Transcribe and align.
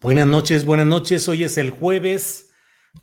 Buenas 0.00 0.28
noches, 0.28 0.64
buenas 0.64 0.86
noches. 0.86 1.28
Hoy 1.28 1.42
es 1.42 1.58
el 1.58 1.70
jueves 1.70 2.52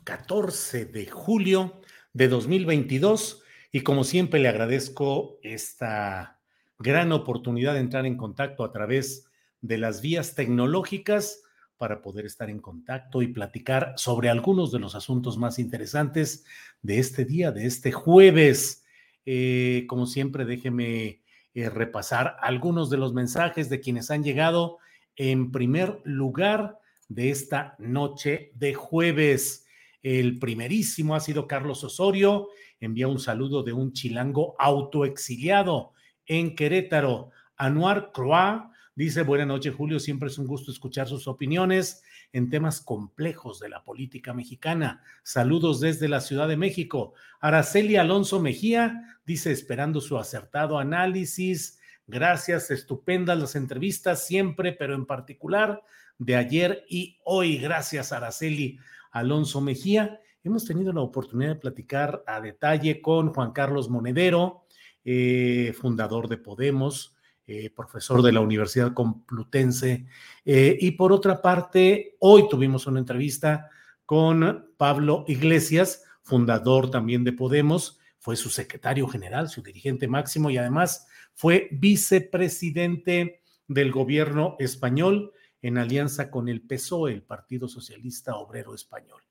14 0.04 0.86
de 0.86 1.04
julio 1.04 1.82
de 2.14 2.26
2022 2.26 3.42
y 3.70 3.82
como 3.82 4.02
siempre 4.02 4.40
le 4.40 4.48
agradezco 4.48 5.38
esta 5.42 6.40
gran 6.78 7.12
oportunidad 7.12 7.74
de 7.74 7.80
entrar 7.80 8.06
en 8.06 8.16
contacto 8.16 8.64
a 8.64 8.72
través 8.72 9.26
de 9.60 9.76
las 9.76 10.00
vías 10.00 10.34
tecnológicas 10.34 11.42
para 11.76 12.00
poder 12.00 12.24
estar 12.24 12.48
en 12.48 12.60
contacto 12.60 13.20
y 13.20 13.28
platicar 13.28 13.92
sobre 13.98 14.30
algunos 14.30 14.72
de 14.72 14.78
los 14.78 14.94
asuntos 14.94 15.36
más 15.36 15.58
interesantes 15.58 16.46
de 16.80 16.98
este 16.98 17.26
día, 17.26 17.52
de 17.52 17.66
este 17.66 17.92
jueves. 17.92 18.86
Eh, 19.26 19.84
como 19.86 20.06
siempre, 20.06 20.46
déjeme 20.46 21.20
eh, 21.52 21.68
repasar 21.68 22.38
algunos 22.40 22.88
de 22.88 22.96
los 22.96 23.12
mensajes 23.12 23.68
de 23.68 23.80
quienes 23.80 24.10
han 24.10 24.24
llegado. 24.24 24.78
En 25.14 25.52
primer 25.52 26.00
lugar, 26.04 26.80
de 27.08 27.30
esta 27.30 27.76
noche 27.78 28.52
de 28.54 28.74
jueves. 28.74 29.66
El 30.02 30.38
primerísimo 30.38 31.14
ha 31.14 31.20
sido 31.20 31.46
Carlos 31.46 31.82
Osorio, 31.84 32.48
envía 32.80 33.08
un 33.08 33.18
saludo 33.18 33.62
de 33.62 33.72
un 33.72 33.92
chilango 33.92 34.54
autoexiliado 34.58 35.92
en 36.26 36.54
Querétaro. 36.54 37.30
Anuar 37.56 38.12
Croix 38.12 38.62
dice, 38.94 39.22
buenas 39.22 39.46
noches 39.46 39.74
Julio, 39.74 39.98
siempre 39.98 40.28
es 40.28 40.38
un 40.38 40.46
gusto 40.46 40.70
escuchar 40.70 41.08
sus 41.08 41.26
opiniones 41.26 42.02
en 42.32 42.50
temas 42.50 42.80
complejos 42.80 43.60
de 43.60 43.68
la 43.68 43.82
política 43.82 44.34
mexicana. 44.34 45.02
Saludos 45.22 45.80
desde 45.80 46.08
la 46.08 46.20
Ciudad 46.20 46.48
de 46.48 46.56
México. 46.56 47.14
Araceli 47.40 47.96
Alonso 47.96 48.40
Mejía 48.40 49.18
dice, 49.24 49.52
esperando 49.52 50.00
su 50.00 50.18
acertado 50.18 50.78
análisis. 50.78 51.78
Gracias, 52.06 52.70
estupendas 52.70 53.38
las 53.38 53.56
entrevistas 53.56 54.26
siempre, 54.26 54.72
pero 54.72 54.94
en 54.94 55.06
particular 55.06 55.82
de 56.18 56.36
ayer 56.36 56.84
y 56.88 57.18
hoy. 57.24 57.58
Gracias, 57.58 58.12
Araceli 58.12 58.78
Alonso 59.10 59.60
Mejía. 59.60 60.20
Hemos 60.42 60.64
tenido 60.64 60.92
la 60.92 61.00
oportunidad 61.00 61.50
de 61.54 61.60
platicar 61.60 62.22
a 62.26 62.40
detalle 62.40 63.00
con 63.00 63.32
Juan 63.32 63.52
Carlos 63.52 63.88
Monedero, 63.88 64.66
eh, 65.04 65.74
fundador 65.78 66.28
de 66.28 66.38
Podemos, 66.38 67.16
eh, 67.46 67.70
profesor 67.70 68.22
de 68.22 68.32
la 68.32 68.40
Universidad 68.40 68.92
Complutense. 68.92 70.06
Eh, 70.44 70.76
y 70.80 70.92
por 70.92 71.12
otra 71.12 71.42
parte, 71.42 72.16
hoy 72.20 72.48
tuvimos 72.48 72.86
una 72.86 73.00
entrevista 73.00 73.70
con 74.04 74.72
Pablo 74.76 75.24
Iglesias, 75.26 76.04
fundador 76.22 76.90
también 76.90 77.24
de 77.24 77.32
Podemos, 77.32 77.98
fue 78.18 78.36
su 78.36 78.50
secretario 78.50 79.06
general, 79.06 79.48
su 79.48 79.62
dirigente 79.62 80.08
máximo 80.08 80.50
y 80.50 80.58
además 80.58 81.06
fue 81.34 81.68
vicepresidente 81.70 83.42
del 83.68 83.92
gobierno 83.92 84.56
español 84.58 85.32
en 85.62 85.78
alianza 85.78 86.30
con 86.30 86.48
el 86.48 86.62
PSOE, 86.62 87.12
el 87.12 87.22
Partido 87.22 87.68
Socialista 87.68 88.36
Obrero 88.36 88.74
Español. 88.74 89.22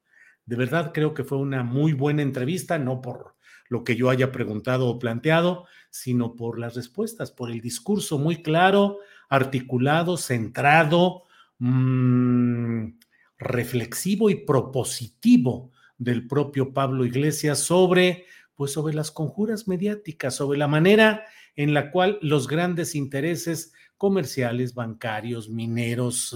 De 0.45 0.55
verdad 0.55 0.91
creo 0.93 1.13
que 1.13 1.23
fue 1.23 1.37
una 1.37 1.63
muy 1.63 1.93
buena 1.93 2.21
entrevista, 2.21 2.77
no 2.77 3.01
por 3.01 3.35
lo 3.67 3.83
que 3.83 3.95
yo 3.95 4.09
haya 4.09 4.31
preguntado 4.31 4.87
o 4.87 4.99
planteado, 4.99 5.65
sino 5.89 6.35
por 6.35 6.59
las 6.59 6.75
respuestas, 6.75 7.31
por 7.31 7.51
el 7.51 7.61
discurso 7.61 8.19
muy 8.19 8.43
claro, 8.43 8.99
articulado, 9.29 10.17
centrado, 10.17 11.23
mmm, 11.57 12.89
reflexivo 13.37 14.29
y 14.29 14.45
propositivo 14.45 15.71
del 15.97 16.27
propio 16.27 16.73
Pablo 16.73 17.05
Iglesias 17.05 17.59
sobre, 17.59 18.25
pues 18.55 18.71
sobre 18.71 18.93
las 18.93 19.11
conjuras 19.11 19.67
mediáticas, 19.67 20.35
sobre 20.35 20.57
la 20.57 20.67
manera 20.67 21.25
en 21.55 21.73
la 21.73 21.91
cual 21.91 22.19
los 22.21 22.47
grandes 22.47 22.95
intereses 22.95 23.73
comerciales, 23.97 24.73
bancarios, 24.73 25.49
mineros, 25.49 26.35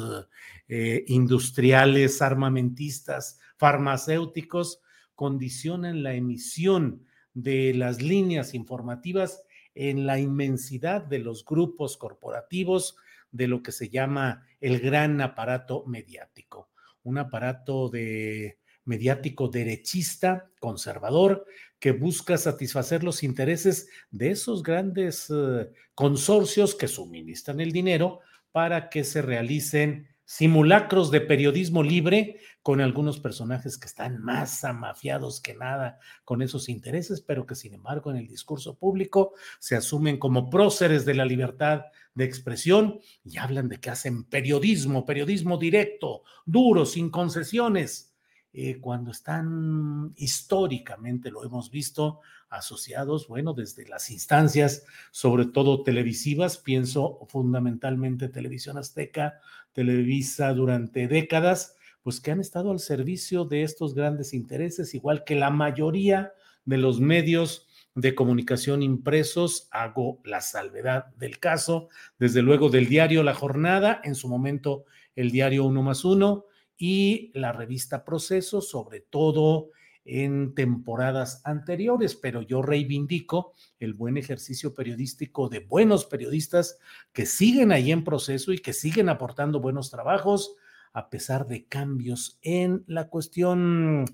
eh, 0.68 1.04
industriales, 1.08 2.22
armamentistas, 2.22 3.40
farmacéuticos, 3.58 4.82
condicionan 5.16 6.04
la 6.04 6.14
emisión 6.14 7.06
de 7.34 7.74
las 7.74 8.02
líneas 8.02 8.54
informativas 8.54 9.44
en 9.76 10.06
la 10.06 10.20
inmensidad 10.20 11.04
de 11.04 11.20
los 11.20 11.46
grupos 11.46 11.98
corporativos 11.98 12.96
de 13.32 13.48
lo 13.48 13.62
que 13.62 13.72
se 13.72 13.90
llama 13.90 14.46
el 14.60 14.80
gran 14.80 15.22
aparato 15.22 15.86
mediático, 15.86 16.70
un 17.04 17.18
aparato 17.18 17.90
de 17.90 18.60
mediático 18.86 19.50
derechista, 19.50 20.50
conservador, 20.60 21.46
que 21.80 21.92
busca 21.92 22.38
satisfacer 22.38 23.04
los 23.04 23.24
intereses 23.24 23.88
de 24.12 24.32
esos 24.32 24.64
grandes 24.64 25.28
eh, 25.30 25.70
consorcios 25.96 26.76
que 26.76 26.88
suministran 26.88 27.60
el 27.60 27.72
dinero 27.72 28.20
para 28.52 28.90
que 28.90 29.04
se 29.04 29.22
realicen 29.22 30.08
simulacros 30.26 31.10
de 31.10 31.22
periodismo 31.22 31.82
libre 31.82 32.40
con 32.62 32.82
algunos 32.82 33.20
personajes 33.20 33.80
que 33.80 33.88
están 33.88 34.22
más 34.22 34.64
amafiados 34.64 35.42
que 35.42 35.56
nada 35.56 35.98
con 36.24 36.44
esos 36.44 36.70
intereses, 36.70 37.22
pero 37.22 37.48
que 37.48 37.56
sin 37.56 37.74
embargo 37.74 38.12
en 38.12 38.18
el 38.18 38.28
discurso 38.28 38.78
público 38.78 39.34
se 39.60 39.76
asumen 39.76 40.20
como 40.20 40.52
próceres 40.52 41.04
de 41.06 41.16
la 41.16 41.26
libertad 41.26 41.86
de 42.14 42.26
expresión 42.26 43.00
y 43.24 43.38
hablan 43.38 43.70
de 43.70 43.80
que 43.80 43.90
hacen 43.90 44.24
periodismo, 44.24 45.04
periodismo 45.04 45.58
directo, 45.58 46.22
duro, 46.46 46.86
sin 46.86 47.10
concesiones 47.10 48.09
eh, 48.52 48.80
cuando 48.80 49.12
están 49.12 50.14
históricamente, 50.16 51.32
lo 51.32 51.44
hemos 51.44 51.70
visto, 51.70 52.22
asociados, 52.50 53.28
bueno, 53.28 53.54
desde 53.54 53.88
las 53.88 54.10
instancias, 54.10 54.86
sobre 55.12 55.46
todo 55.46 55.84
televisivas, 55.84 56.58
pienso 56.58 57.20
fundamentalmente 57.28 58.28
Televisión 58.28 58.78
Azteca, 58.78 59.40
Televisa 59.74 60.54
durante 60.54 61.08
décadas, 61.08 61.76
pues 62.02 62.20
que 62.20 62.32
han 62.32 62.40
estado 62.40 62.72
al 62.72 62.80
servicio 62.80 63.46
de 63.46 63.64
estos 63.64 63.94
grandes 63.94 64.34
intereses, 64.34 64.96
igual 64.96 65.24
que 65.26 65.36
la 65.36 65.52
mayoría 65.52 66.34
de 66.66 66.78
los 66.78 67.00
medios 67.00 67.68
de 67.96 68.16
comunicación 68.16 68.82
impresos, 68.82 69.68
hago 69.72 70.20
la 70.24 70.42
salvedad 70.42 71.08
del 71.18 71.40
caso, 71.40 71.90
desde 72.18 72.42
luego 72.42 72.70
del 72.70 72.88
diario 72.88 73.24
La 73.24 73.34
Jornada, 73.34 74.02
en 74.04 74.16
su 74.16 74.28
momento 74.28 74.86
el 75.16 75.32
diario 75.32 75.66
Uno 75.66 75.84
más 75.84 76.06
Uno, 76.06 76.46
y 76.80 77.30
la 77.36 77.52
revista 77.52 78.06
Proceso, 78.06 78.62
sobre 78.62 79.02
todo 79.02 79.70
en 80.06 80.56
temporadas 80.56 81.42
anteriores, 81.44 82.16
pero 82.16 82.42
yo 82.42 82.64
reivindico 82.64 83.54
el 83.80 83.94
buen 83.94 84.18
ejercicio 84.18 84.74
periodístico 84.74 85.50
de 85.50 85.60
buenos 85.60 86.06
periodistas 86.06 86.80
que 87.12 87.28
siguen 87.28 87.72
ahí 87.72 87.92
en 87.92 88.04
proceso 88.04 88.54
y 88.54 88.58
que 88.58 88.74
siguen 88.74 89.10
aportando 89.10 89.60
buenos 89.60 89.92
trabajos 89.92 90.56
a 90.94 91.10
pesar 91.10 91.46
de 91.46 91.66
cambios 91.66 92.40
en 92.42 92.84
la 92.88 93.10
cuestión 93.10 94.06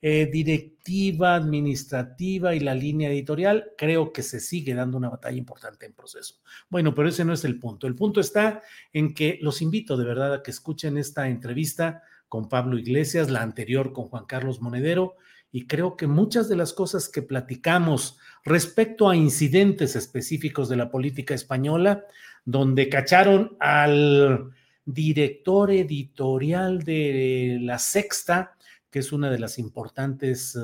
eh, 0.00 0.28
directiva, 0.30 1.34
administrativa 1.34 2.54
y 2.54 2.60
la 2.60 2.74
línea 2.74 3.10
editorial, 3.10 3.72
creo 3.76 4.12
que 4.12 4.22
se 4.22 4.38
sigue 4.38 4.74
dando 4.74 4.96
una 4.96 5.08
batalla 5.08 5.36
importante 5.36 5.86
en 5.86 5.92
proceso. 5.92 6.36
Bueno, 6.68 6.94
pero 6.94 7.08
ese 7.08 7.24
no 7.24 7.32
es 7.32 7.44
el 7.44 7.58
punto. 7.58 7.86
El 7.86 7.96
punto 7.96 8.20
está 8.20 8.62
en 8.92 9.12
que 9.12 9.38
los 9.42 9.60
invito 9.60 9.96
de 9.96 10.04
verdad 10.04 10.34
a 10.34 10.42
que 10.42 10.52
escuchen 10.52 10.98
esta 10.98 11.28
entrevista 11.28 12.02
con 12.28 12.48
Pablo 12.48 12.78
Iglesias, 12.78 13.28
la 13.28 13.42
anterior 13.42 13.92
con 13.92 14.04
Juan 14.04 14.26
Carlos 14.26 14.60
Monedero, 14.60 15.16
y 15.50 15.66
creo 15.66 15.96
que 15.96 16.06
muchas 16.06 16.48
de 16.48 16.56
las 16.56 16.72
cosas 16.72 17.08
que 17.08 17.22
platicamos 17.22 18.18
respecto 18.44 19.08
a 19.08 19.16
incidentes 19.16 19.96
específicos 19.96 20.68
de 20.68 20.76
la 20.76 20.90
política 20.90 21.34
española, 21.34 22.04
donde 22.44 22.88
cacharon 22.88 23.56
al 23.58 24.52
director 24.84 25.70
editorial 25.70 26.82
de 26.82 27.58
La 27.62 27.78
Sexta, 27.78 28.56
que 28.90 29.00
es 29.00 29.12
una 29.12 29.30
de 29.30 29.38
las 29.38 29.58
importantes 29.58 30.56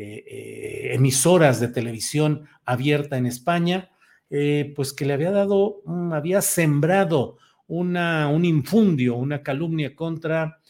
eh, 0.00 0.24
eh, 0.26 0.94
emisoras 0.94 1.58
de 1.58 1.66
televisión 1.66 2.46
abierta 2.64 3.16
en 3.16 3.26
España, 3.26 3.90
eh, 4.30 4.72
pues 4.76 4.92
que 4.92 5.04
le 5.04 5.14
había 5.14 5.32
dado, 5.32 5.82
había 6.12 6.40
sembrado 6.40 7.38
una, 7.66 8.28
un 8.28 8.44
infundio, 8.44 9.16
una 9.16 9.42
calumnia 9.42 9.96
contra 9.96 10.60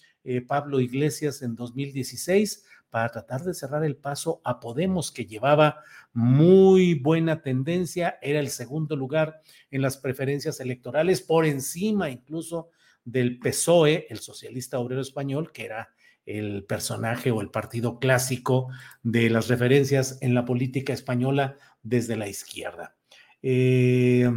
Pablo 0.46 0.80
Iglesias 0.80 1.40
en 1.40 1.56
2016 1.56 2.64
para 2.90 3.10
tratar 3.10 3.42
de 3.44 3.54
cerrar 3.54 3.84
el 3.84 3.96
paso 3.96 4.40
a 4.44 4.60
Podemos, 4.60 5.10
que 5.10 5.26
llevaba 5.26 5.82
muy 6.12 6.94
buena 6.94 7.42
tendencia, 7.42 8.18
era 8.22 8.40
el 8.40 8.48
segundo 8.48 8.96
lugar 8.96 9.40
en 9.70 9.82
las 9.82 9.96
preferencias 9.96 10.60
electorales, 10.60 11.20
por 11.20 11.44
encima 11.44 12.10
incluso 12.10 12.70
del 13.04 13.38
PSOE, 13.38 14.06
el 14.10 14.18
socialista 14.18 14.78
obrero 14.78 15.00
español, 15.00 15.52
que 15.52 15.64
era 15.64 15.90
el 16.28 16.64
personaje 16.64 17.30
o 17.30 17.40
el 17.40 17.50
partido 17.50 17.98
clásico 17.98 18.68
de 19.02 19.30
las 19.30 19.48
referencias 19.48 20.18
en 20.20 20.34
la 20.34 20.44
política 20.44 20.92
española 20.92 21.56
desde 21.82 22.16
la 22.16 22.28
izquierda. 22.28 22.96
Eh, 23.42 24.30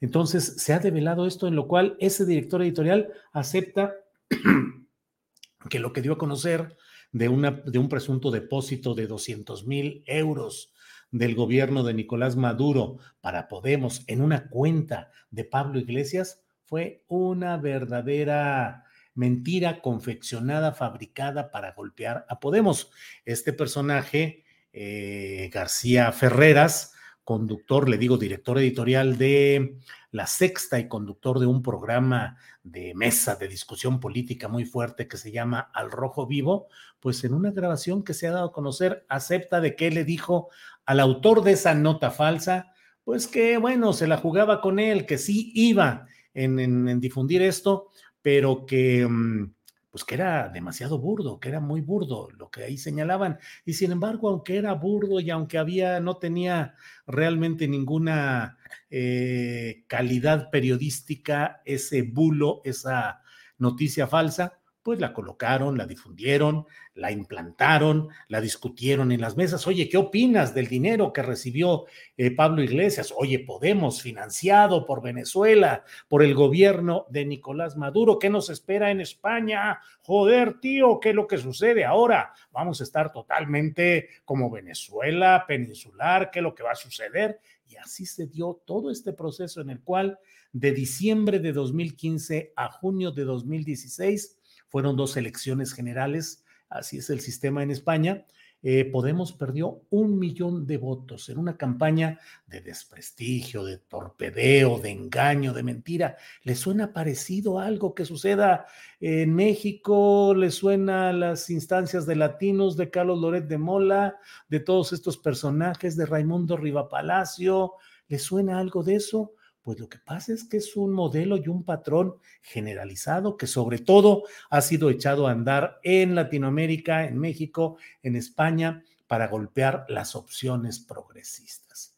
entonces, 0.00 0.56
se 0.58 0.72
ha 0.72 0.78
develado 0.78 1.26
esto, 1.26 1.48
en 1.48 1.56
lo 1.56 1.66
cual 1.66 1.96
ese 2.00 2.24
director 2.24 2.62
editorial 2.62 3.12
acepta 3.32 3.94
que 5.70 5.78
lo 5.78 5.92
que 5.92 6.02
dio 6.02 6.12
a 6.12 6.18
conocer 6.18 6.76
de, 7.12 7.28
una, 7.28 7.50
de 7.50 7.78
un 7.78 7.88
presunto 7.88 8.30
depósito 8.30 8.94
de 8.94 9.06
200 9.06 9.66
mil 9.66 10.02
euros 10.06 10.72
del 11.10 11.34
gobierno 11.34 11.84
de 11.84 11.94
Nicolás 11.94 12.36
Maduro 12.36 12.98
para 13.20 13.48
Podemos 13.48 14.04
en 14.06 14.20
una 14.20 14.48
cuenta 14.48 15.10
de 15.30 15.44
Pablo 15.44 15.78
Iglesias 15.78 16.42
fue 16.64 17.02
una 17.08 17.56
verdadera 17.56 18.84
mentira 19.18 19.80
confeccionada, 19.80 20.72
fabricada 20.72 21.50
para 21.50 21.72
golpear 21.72 22.24
a 22.28 22.38
Podemos. 22.38 22.92
Este 23.24 23.52
personaje, 23.52 24.44
eh, 24.72 25.50
García 25.52 26.12
Ferreras, 26.12 26.94
conductor, 27.24 27.88
le 27.88 27.98
digo, 27.98 28.16
director 28.16 28.58
editorial 28.58 29.18
de 29.18 29.76
La 30.12 30.28
Sexta 30.28 30.78
y 30.78 30.86
conductor 30.86 31.40
de 31.40 31.46
un 31.46 31.62
programa 31.62 32.36
de 32.62 32.94
mesa 32.94 33.34
de 33.34 33.48
discusión 33.48 33.98
política 33.98 34.46
muy 34.46 34.64
fuerte 34.64 35.08
que 35.08 35.16
se 35.16 35.32
llama 35.32 35.68
Al 35.74 35.90
Rojo 35.90 36.28
Vivo, 36.28 36.68
pues 37.00 37.24
en 37.24 37.34
una 37.34 37.50
grabación 37.50 38.04
que 38.04 38.14
se 38.14 38.28
ha 38.28 38.32
dado 38.32 38.46
a 38.46 38.52
conocer, 38.52 39.04
acepta 39.08 39.60
de 39.60 39.74
que 39.74 39.90
le 39.90 40.04
dijo 40.04 40.48
al 40.86 41.00
autor 41.00 41.42
de 41.42 41.52
esa 41.52 41.74
nota 41.74 42.12
falsa, 42.12 42.72
pues 43.02 43.26
que 43.26 43.58
bueno, 43.58 43.92
se 43.92 44.06
la 44.06 44.16
jugaba 44.16 44.60
con 44.60 44.78
él, 44.78 45.06
que 45.06 45.18
sí 45.18 45.50
iba 45.56 46.06
en 46.34 47.00
difundir 47.00 47.42
esto, 47.42 47.88
pero 48.22 48.66
que, 48.66 49.06
mm, 49.06 49.54
pues 49.90 50.04
que 50.04 50.14
era 50.14 50.48
demasiado 50.48 50.98
burdo, 50.98 51.40
que 51.40 51.48
era 51.48 51.60
muy 51.60 51.80
burdo 51.80 52.28
lo 52.36 52.50
que 52.50 52.64
ahí 52.64 52.76
señalaban. 52.76 53.38
Y 53.64 53.74
sin 53.74 53.92
embargo, 53.92 54.28
aunque 54.28 54.56
era 54.56 54.72
burdo 54.74 55.20
y 55.20 55.30
aunque 55.30 55.58
había, 55.58 56.00
no 56.00 56.18
tenía 56.18 56.74
realmente 57.06 57.68
ninguna 57.68 58.58
eh, 58.90 59.84
calidad 59.86 60.50
periodística, 60.50 61.62
ese 61.64 62.02
bulo, 62.02 62.60
esa 62.64 63.22
noticia 63.58 64.06
falsa, 64.06 64.57
pues 64.88 65.00
la 65.00 65.12
colocaron, 65.12 65.76
la 65.76 65.84
difundieron, 65.84 66.64
la 66.94 67.12
implantaron, 67.12 68.08
la 68.28 68.40
discutieron 68.40 69.12
en 69.12 69.20
las 69.20 69.36
mesas. 69.36 69.66
Oye, 69.66 69.86
¿qué 69.86 69.98
opinas 69.98 70.54
del 70.54 70.66
dinero 70.66 71.12
que 71.12 71.20
recibió 71.20 71.84
eh, 72.16 72.30
Pablo 72.30 72.62
Iglesias? 72.62 73.12
Oye, 73.14 73.38
Podemos, 73.38 74.00
financiado 74.00 74.86
por 74.86 75.02
Venezuela, 75.02 75.84
por 76.08 76.22
el 76.22 76.34
gobierno 76.34 77.04
de 77.10 77.26
Nicolás 77.26 77.76
Maduro, 77.76 78.18
¿qué 78.18 78.30
nos 78.30 78.48
espera 78.48 78.90
en 78.90 79.02
España? 79.02 79.78
Joder, 80.00 80.58
tío, 80.58 81.00
¿qué 81.00 81.10
es 81.10 81.14
lo 81.14 81.26
que 81.26 81.36
sucede 81.36 81.84
ahora? 81.84 82.32
Vamos 82.50 82.80
a 82.80 82.84
estar 82.84 83.12
totalmente 83.12 84.08
como 84.24 84.50
Venezuela, 84.50 85.44
peninsular, 85.46 86.30
¿qué 86.30 86.38
es 86.38 86.42
lo 86.42 86.54
que 86.54 86.62
va 86.62 86.70
a 86.72 86.76
suceder? 86.76 87.40
Y 87.66 87.76
así 87.76 88.06
se 88.06 88.26
dio 88.26 88.62
todo 88.64 88.90
este 88.90 89.12
proceso 89.12 89.60
en 89.60 89.68
el 89.68 89.82
cual 89.82 90.18
de 90.52 90.72
diciembre 90.72 91.40
de 91.40 91.52
2015 91.52 92.54
a 92.56 92.70
junio 92.70 93.10
de 93.10 93.24
2016 93.24 94.37
fueron 94.68 94.96
dos 94.96 95.16
elecciones 95.16 95.72
generales, 95.72 96.44
así 96.68 96.98
es 96.98 97.10
el 97.10 97.20
sistema 97.20 97.62
en 97.62 97.70
España. 97.70 98.24
Eh, 98.60 98.84
Podemos 98.86 99.32
perdió 99.32 99.82
un 99.90 100.18
millón 100.18 100.66
de 100.66 100.78
votos 100.78 101.28
en 101.28 101.38
una 101.38 101.56
campaña 101.56 102.18
de 102.48 102.60
desprestigio, 102.60 103.64
de 103.64 103.78
torpedeo, 103.78 104.80
de 104.80 104.90
engaño, 104.90 105.52
de 105.52 105.62
mentira. 105.62 106.16
¿Le 106.42 106.56
suena 106.56 106.92
parecido 106.92 107.60
a 107.60 107.66
algo 107.66 107.94
que 107.94 108.04
suceda 108.04 108.66
en 108.98 109.32
México? 109.32 110.34
¿Le 110.34 110.50
suena 110.50 111.10
a 111.10 111.12
las 111.12 111.50
instancias 111.50 112.04
de 112.04 112.16
latinos 112.16 112.76
de 112.76 112.90
Carlos 112.90 113.20
Loret 113.20 113.46
de 113.46 113.58
Mola, 113.58 114.16
de 114.48 114.58
todos 114.58 114.92
estos 114.92 115.18
personajes 115.18 115.96
de 115.96 116.06
Raimundo 116.06 116.56
Rivapalacio? 116.56 117.74
¿Le 118.08 118.18
suena 118.18 118.58
algo 118.58 118.82
de 118.82 118.96
eso? 118.96 119.34
Pues 119.68 119.80
lo 119.80 119.88
que 119.90 119.98
pasa 119.98 120.32
es 120.32 120.44
que 120.44 120.56
es 120.56 120.76
un 120.76 120.94
modelo 120.94 121.36
y 121.36 121.46
un 121.46 121.62
patrón 121.62 122.14
generalizado 122.40 123.36
que 123.36 123.46
sobre 123.46 123.78
todo 123.78 124.22
ha 124.48 124.62
sido 124.62 124.88
echado 124.88 125.26
a 125.26 125.32
andar 125.32 125.78
en 125.82 126.14
Latinoamérica, 126.14 127.04
en 127.04 127.18
México, 127.18 127.76
en 128.02 128.16
España, 128.16 128.82
para 129.06 129.28
golpear 129.28 129.84
las 129.90 130.16
opciones 130.16 130.78
progresistas. 130.78 131.94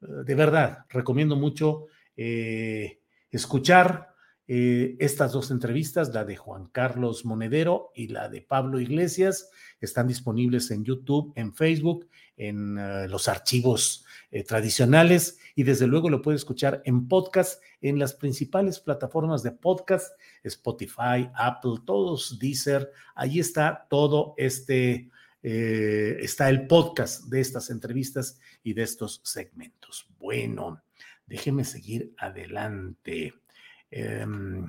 Eh, 0.00 0.06
de 0.24 0.34
verdad, 0.34 0.78
recomiendo 0.88 1.36
mucho 1.36 1.86
eh, 2.16 2.98
escuchar 3.30 4.11
eh, 4.54 4.96
estas 4.98 5.32
dos 5.32 5.50
entrevistas, 5.50 6.12
la 6.12 6.24
de 6.24 6.36
Juan 6.36 6.66
Carlos 6.66 7.24
Monedero 7.24 7.90
y 7.94 8.08
la 8.08 8.28
de 8.28 8.42
Pablo 8.42 8.80
Iglesias, 8.80 9.48
están 9.80 10.08
disponibles 10.08 10.70
en 10.70 10.84
YouTube, 10.84 11.32
en 11.36 11.54
Facebook, 11.54 12.08
en 12.36 12.76
los 13.10 13.28
archivos 13.28 14.04
tradicionales 14.46 15.38
y 15.54 15.62
desde 15.64 15.86
luego 15.86 16.08
lo 16.08 16.22
puede 16.22 16.36
escuchar 16.36 16.82
en 16.84 17.08
podcast 17.08 17.62
en 17.80 17.98
las 17.98 18.14
principales 18.14 18.80
plataformas 18.80 19.42
de 19.42 19.52
podcast, 19.52 20.12
Spotify, 20.42 21.30
Apple, 21.34 21.74
todos, 21.84 22.38
Deezer, 22.38 22.90
ahí 23.14 23.40
está 23.40 23.86
todo 23.90 24.34
este, 24.36 25.10
eh, 25.42 26.16
está 26.20 26.48
el 26.48 26.66
podcast 26.66 27.24
de 27.24 27.40
estas 27.40 27.70
entrevistas 27.70 28.38
y 28.62 28.74
de 28.74 28.82
estos 28.82 29.20
segmentos. 29.24 30.06
Bueno, 30.18 30.82
déjeme 31.26 31.64
seguir 31.64 32.14
adelante. 32.16 33.34
Em, 33.94 34.66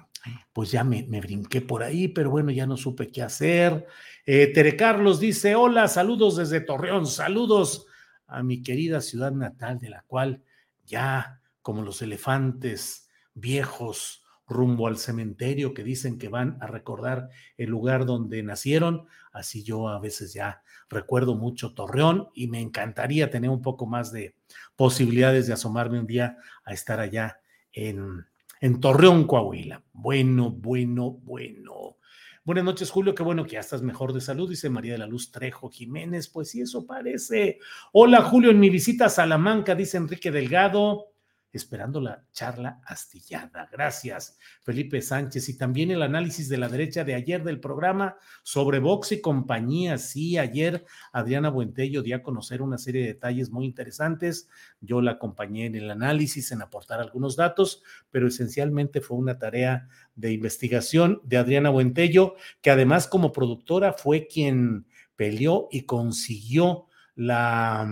pues 0.51 0.71
ya 0.71 0.83
me, 0.83 1.03
brinqué 1.03 1.61
por 1.61 1.81
ahí, 1.81 2.09
pero 2.09 2.29
bueno, 2.29 2.51
ya 2.51 2.67
no 2.67 2.75
supe 2.75 3.09
qué 3.09 3.21
hacer. 3.21 3.87
Eh, 4.25 4.47
Tere 4.53 4.75
Carlos 4.75 5.19
dice, 5.21 5.55
hola, 5.55 5.87
saludos 5.87 6.35
desde 6.35 6.59
Torreón, 6.59 7.07
saludos 7.07 7.85
a 8.27 8.43
mi 8.43 8.61
querida 8.61 8.99
ciudad 8.99 9.31
natal, 9.31 9.79
de 9.79 9.89
la 9.89 10.03
cual 10.03 10.43
ya 10.85 11.41
como 11.61 11.83
los 11.83 12.01
elefantes 12.01 13.07
viejos 13.33 14.25
rumbo 14.45 14.87
al 14.87 14.97
cementerio 14.97 15.73
que 15.73 15.85
dicen 15.85 16.17
que 16.17 16.27
van 16.27 16.57
a 16.59 16.67
recordar 16.67 17.29
el 17.55 17.69
lugar 17.69 18.05
donde 18.05 18.43
nacieron. 18.43 19.07
Así 19.31 19.63
yo 19.63 19.87
a 19.87 19.99
veces 20.01 20.33
ya 20.33 20.63
recuerdo 20.89 21.35
mucho 21.35 21.73
Torreón 21.73 22.27
y 22.33 22.47
me 22.47 22.59
encantaría 22.59 23.29
tener 23.29 23.49
un 23.49 23.61
poco 23.61 23.85
más 23.85 24.11
de 24.11 24.35
posibilidades 24.75 25.47
de 25.47 25.53
asomarme 25.53 25.99
un 25.99 26.07
día 26.07 26.37
a 26.65 26.73
estar 26.73 26.99
allá 26.99 27.39
en, 27.71 28.25
en 28.63 28.79
Torreón, 28.79 29.27
Coahuila. 29.27 29.84
Bueno, 29.91 30.50
bueno, 30.50 31.20
bueno. 31.25 31.98
Buenas 32.46 32.63
noches, 32.63 32.91
Julio. 32.91 33.13
Qué 33.13 33.22
bueno 33.22 33.43
que 33.43 33.51
ya 33.51 33.60
estás 33.60 33.82
mejor 33.82 34.13
de 34.13 34.22
salud, 34.22 34.50
dice 34.50 34.70
María 34.70 34.93
de 34.93 35.00
la 35.00 35.05
Luz 35.05 35.32
Trejo 35.32 35.70
Jiménez. 35.70 36.29
Pues 36.29 36.51
sí, 36.51 36.62
eso 36.62 36.86
parece. 36.86 37.60
Hola, 37.91 38.22
Julio, 38.22 38.51
en 38.51 38.62
mi 38.62 38.70
visita 38.70 39.08
a 39.08 39.10
Salamanca, 39.10 39.75
dice 39.75 39.98
Enrique 39.98 40.32
Delgado 40.32 41.12
esperando 41.53 42.01
la 42.01 42.25
charla 42.31 42.81
astillada. 42.86 43.69
Gracias, 43.72 44.38
Felipe 44.63 45.01
Sánchez. 45.01 45.50
Y 45.50 45.57
también 45.57 45.91
el 45.91 46.01
análisis 46.01 46.50
de 46.50 46.57
la 46.57 46.67
derecha 46.67 47.03
de 47.03 47.13
ayer 47.13 47.43
del 47.43 47.60
programa 47.60 48.17
sobre 48.41 48.79
Vox 48.79 49.12
y 49.12 49.22
compañía. 49.22 49.98
Sí, 50.00 50.38
ayer 50.38 50.83
Adriana 51.12 51.50
Buentello 51.50 52.01
dio 52.01 52.15
a 52.15 52.24
conocer 52.24 52.62
una 52.62 52.77
serie 52.77 53.01
de 53.01 53.07
detalles 53.10 53.51
muy 53.51 53.65
interesantes. 53.65 54.50
Yo 54.81 55.01
la 55.01 55.12
acompañé 55.12 55.67
en 55.67 55.75
el 55.75 55.91
análisis, 55.91 56.51
en 56.51 56.62
aportar 56.62 57.00
algunos 57.00 57.36
datos, 57.36 57.83
pero 58.10 58.27
esencialmente 58.27 59.00
fue 59.00 59.17
una 59.17 59.38
tarea 59.38 59.88
de 60.15 60.31
investigación 60.33 61.22
de 61.24 61.38
Adriana 61.38 61.69
Buentello, 61.69 62.36
que 62.62 62.72
además 62.72 63.07
como 63.07 63.31
productora 63.31 63.93
fue 63.93 64.27
quien 64.27 64.88
peleó 65.15 65.67
y 65.72 65.81
consiguió 65.83 66.88
la... 67.15 67.88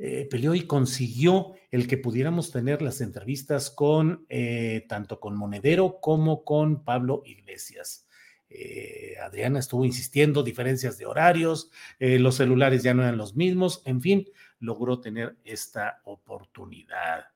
Eh, 0.00 0.28
peleó 0.30 0.54
y 0.54 0.62
consiguió 0.62 1.54
el 1.72 1.88
que 1.88 1.98
pudiéramos 1.98 2.52
tener 2.52 2.82
las 2.82 3.00
entrevistas 3.00 3.68
con 3.68 4.24
eh, 4.28 4.86
tanto 4.88 5.18
con 5.18 5.36
Monedero 5.36 5.98
como 6.00 6.44
con 6.44 6.84
Pablo 6.84 7.22
Iglesias. 7.26 8.06
Eh, 8.48 9.16
Adriana 9.20 9.58
estuvo 9.58 9.84
insistiendo, 9.84 10.44
diferencias 10.44 10.98
de 10.98 11.06
horarios, 11.06 11.70
los 11.98 12.36
celulares 12.36 12.82
ya 12.82 12.94
no 12.94 13.02
eran 13.02 13.18
los 13.18 13.34
mismos, 13.34 13.82
en 13.84 14.00
fin, 14.00 14.26
logró 14.60 15.00
tener 15.00 15.36
esta 15.44 16.00
oportunidad. 16.04 17.26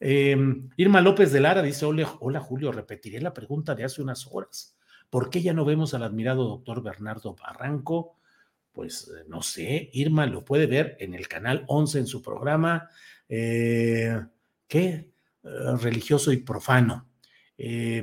Irma 0.00 1.00
López 1.00 1.32
de 1.32 1.40
Lara 1.40 1.62
dice, 1.62 1.86
hola 1.86 2.40
Julio, 2.40 2.72
repetiré 2.72 3.20
la 3.20 3.32
pregunta 3.32 3.74
de 3.74 3.84
hace 3.84 4.02
unas 4.02 4.26
horas. 4.30 4.76
¿Por 5.08 5.30
qué 5.30 5.40
ya 5.40 5.54
no 5.54 5.64
vemos 5.64 5.94
al 5.94 6.02
admirado 6.02 6.44
doctor 6.44 6.82
Bernardo 6.82 7.34
Barranco? 7.34 8.17
Pues 8.72 9.08
eh, 9.08 9.24
no 9.28 9.42
sé, 9.42 9.90
Irma 9.92 10.26
lo 10.26 10.44
puede 10.44 10.66
ver 10.66 10.96
en 11.00 11.14
el 11.14 11.28
canal 11.28 11.64
11 11.68 12.00
en 12.00 12.06
su 12.06 12.22
programa, 12.22 12.88
eh, 13.28 14.20
¿qué? 14.66 15.10
Eh, 15.42 15.76
religioso 15.80 16.32
y 16.32 16.38
profano. 16.38 17.06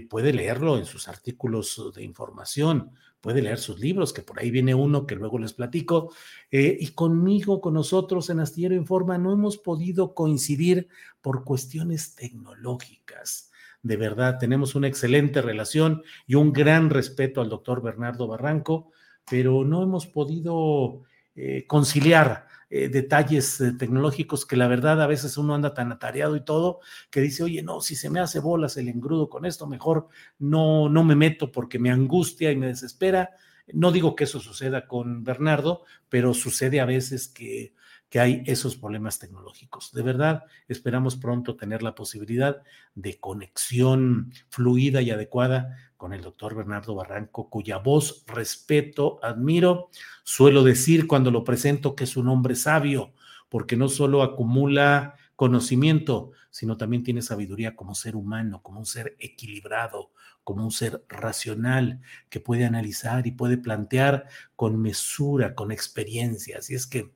puede 0.10 0.34
leerlo 0.34 0.77
en 0.77 0.86
sus 0.86 1.07
artículos 1.07 1.93
de 1.95 2.03
información, 2.03 2.91
puede 3.22 3.41
leer 3.41 3.57
sus 3.57 3.79
libros, 3.79 4.12
que 4.12 4.22
por 4.22 4.38
ahí 4.39 4.51
viene 4.51 4.75
uno 4.75 5.07
que 5.07 5.15
luego 5.15 5.39
les 5.39 5.53
platico. 5.53 6.13
y 6.51 6.88
conmigo, 6.89 7.62
con 7.62 7.74
nosotros 7.74 8.29
en 8.29 8.41
Astillero 8.41 8.75
Informa, 8.75 9.17
no 9.17 9.31
hemos 9.31 9.57
podido 9.57 10.13
coincidir 10.13 10.89
por 11.22 11.45
cuestiones 11.45 12.15
tecnológicas. 12.15 13.51
De 13.86 13.98
verdad, 13.98 14.39
tenemos 14.39 14.74
una 14.74 14.88
excelente 14.88 15.43
relación 15.43 16.01
y 16.25 16.34
un 16.34 16.51
gran 16.51 16.89
respeto 16.89 17.39
al 17.39 17.50
doctor 17.50 17.84
Bernardo 17.84 18.27
Barranco 18.27 18.91
pero 19.29 19.63
no 19.63 19.84
hemos 19.84 20.08
podido 20.08 21.03
eh, 21.36 21.65
conciliar 21.67 22.48
eh, 22.70 22.89
detalles 22.89 23.60
eh, 23.62 23.74
tecnológicos 23.74 24.46
que 24.46 24.55
la 24.55 24.67
verdad 24.67 25.01
a 25.01 25.08
veces 25.08 25.38
uno 25.38 25.53
anda 25.53 25.74
tan 25.74 25.91
atareado 25.91 26.36
y 26.36 26.44
todo 26.44 26.79
que 27.10 27.22
dice, 27.22 27.44
oye, 27.44 27.62
no, 27.62 27.82
si 27.82 27.96
se 27.96 28.10
me 28.10 28.20
hace 28.20 28.39
bolas 28.39 28.77
el 28.77 28.88
engrudo 28.88 29.29
con 29.29 29.46
esto, 29.46 29.67
mejor 29.67 30.08
no, 30.39 30.89
no 30.89 31.03
me 31.03 31.15
meto 31.15 31.51
porque 31.51 31.79
me 31.79 31.91
angustia 31.91 32.51
y 32.51 32.55
me 32.55 32.67
desespera. 32.67 33.32
No 33.74 33.91
digo 33.91 34.15
que 34.15 34.25
eso 34.25 34.39
suceda 34.39 34.88
con 34.88 35.24
Bernardo, 35.24 35.84
pero 36.10 36.34
sucede 36.34 36.79
a 36.79 36.86
veces 36.86 37.27
que 37.27 37.74
que 38.10 38.20
hay 38.20 38.44
esos 38.46 38.77
problemas 38.77 39.20
tecnológicos. 39.20 39.91
De 39.91 40.01
verdad, 40.01 40.44
esperamos 40.67 41.15
pronto 41.15 41.55
tener 41.55 41.84
la 41.84 41.96
posibilidad 41.96 42.62
de 42.94 43.20
conexión 43.20 44.32
fluida 44.50 45.01
y 45.01 45.12
adecuada 45.12 45.85
con 45.97 46.13
el 46.13 46.21
doctor 46.21 46.55
Bernardo 46.55 46.95
Barranco, 46.95 47.49
cuya 47.49 47.77
voz 47.77 48.23
respeto, 48.27 49.19
admiro. 49.23 49.89
Suelo 50.23 50.63
decir 50.63 51.07
cuando 51.07 51.31
lo 51.31 51.43
presento 51.43 51.95
que 51.95 52.03
es 52.05 52.17
un 52.17 52.27
hombre 52.27 52.55
sabio, 52.55 53.13
porque 53.49 53.77
no 53.77 53.87
solo 53.87 54.23
acumula 54.23 55.15
conocimiento, 55.35 56.31
sino 56.49 56.77
también 56.77 57.03
tiene 57.03 57.21
sabiduría 57.21 57.75
como 57.75 57.95
ser 57.95 58.15
humano, 58.15 58.61
como 58.61 58.79
un 58.79 58.85
ser 58.85 59.15
equilibrado, 59.19 60.11
como 60.43 60.63
un 60.63 60.71
ser 60.71 61.03
racional 61.09 62.01
que 62.29 62.39
puede 62.39 62.65
analizar 62.65 63.27
y 63.27 63.31
puede 63.31 63.57
plantear 63.57 64.27
con 64.55 64.81
mesura, 64.81 65.55
con 65.55 65.71
experiencia. 65.71 66.59
Así 66.59 66.75
es 66.75 66.87
que 66.87 67.13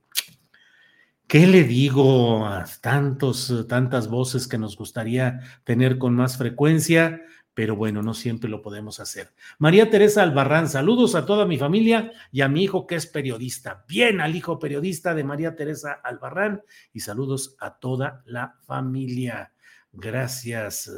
¿Qué 1.30 1.46
le 1.46 1.64
digo 1.64 2.48
a 2.48 2.66
tantos, 2.82 3.68
tantas 3.68 4.08
voces 4.08 4.48
que 4.48 4.58
nos 4.58 4.76
gustaría 4.76 5.42
tener 5.64 6.00
con 6.00 6.16
más 6.16 6.38
frecuencia? 6.38 7.22
Pero 7.54 7.76
bueno, 7.76 8.02
no 8.02 8.14
siempre 8.14 8.50
lo 8.50 8.62
podemos 8.62 9.00
hacer. 9.00 9.32
María 9.58 9.90
Teresa 9.90 10.24
Albarrán, 10.24 10.70
saludos 10.70 11.16
a 11.16 11.26
toda 11.26 11.46
mi 11.46 11.58
familia 11.58 12.12
y 12.32 12.42
a 12.42 12.48
mi 12.48 12.64
hijo 12.64 12.88
que 12.88 12.96
es 12.96 13.08
periodista. 13.08 13.84
Bien 13.88 14.22
al 14.22 14.36
hijo 14.36 14.60
periodista 14.60 15.14
de 15.14 15.24
María 15.24 15.56
Teresa 15.56 15.94
Albarrán 16.04 16.62
y 16.94 17.02
saludos 17.02 17.56
a 17.60 17.80
toda 17.80 18.24
la 18.26 18.56
familia. 18.62 19.52
Gracias. 19.92 20.90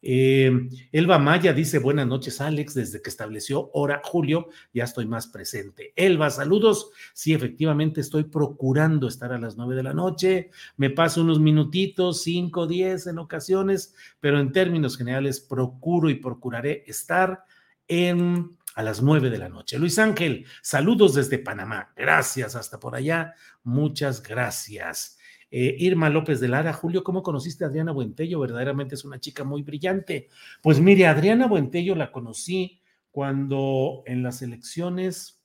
Eh, 0.00 0.50
Elba 0.92 1.18
Maya 1.18 1.52
dice, 1.52 1.78
buenas 1.78 2.06
noches 2.06 2.40
Alex, 2.40 2.74
desde 2.74 3.02
que 3.02 3.10
estableció 3.10 3.70
hora 3.72 4.00
Julio, 4.04 4.48
ya 4.72 4.84
estoy 4.84 5.06
más 5.06 5.26
presente. 5.26 5.92
Elba, 5.96 6.30
saludos. 6.30 6.90
Sí, 7.14 7.34
efectivamente 7.34 8.00
estoy 8.00 8.24
procurando 8.24 9.08
estar 9.08 9.32
a 9.32 9.38
las 9.38 9.56
nueve 9.56 9.74
de 9.74 9.82
la 9.82 9.94
noche. 9.94 10.50
Me 10.76 10.90
paso 10.90 11.22
unos 11.22 11.40
minutitos, 11.40 12.22
cinco, 12.22 12.66
diez 12.66 13.06
en 13.06 13.18
ocasiones, 13.18 13.94
pero 14.20 14.38
en 14.38 14.52
términos 14.52 14.96
generales 14.96 15.40
procuro 15.40 16.10
y 16.10 16.14
procuraré 16.14 16.84
estar 16.86 17.44
en 17.88 18.56
a 18.74 18.82
las 18.84 19.02
nueve 19.02 19.28
de 19.28 19.38
la 19.38 19.48
noche. 19.48 19.76
Luis 19.76 19.98
Ángel, 19.98 20.46
saludos 20.62 21.14
desde 21.14 21.40
Panamá. 21.40 21.92
Gracias, 21.96 22.54
hasta 22.54 22.78
por 22.78 22.94
allá. 22.94 23.34
Muchas 23.64 24.22
gracias. 24.22 25.17
Eh, 25.50 25.76
Irma 25.78 26.10
López 26.10 26.40
de 26.40 26.48
Lara, 26.48 26.72
Julio, 26.72 27.02
¿cómo 27.02 27.22
conociste 27.22 27.64
a 27.64 27.68
Adriana 27.68 27.92
Buentello? 27.92 28.40
Verdaderamente 28.40 28.94
es 28.94 29.04
una 29.04 29.18
chica 29.18 29.44
muy 29.44 29.62
brillante. 29.62 30.28
Pues 30.62 30.80
mire, 30.80 31.06
Adriana 31.06 31.46
Buentello 31.46 31.94
la 31.94 32.12
conocí 32.12 32.80
cuando 33.10 34.02
en 34.06 34.22
las 34.22 34.42
elecciones 34.42 35.42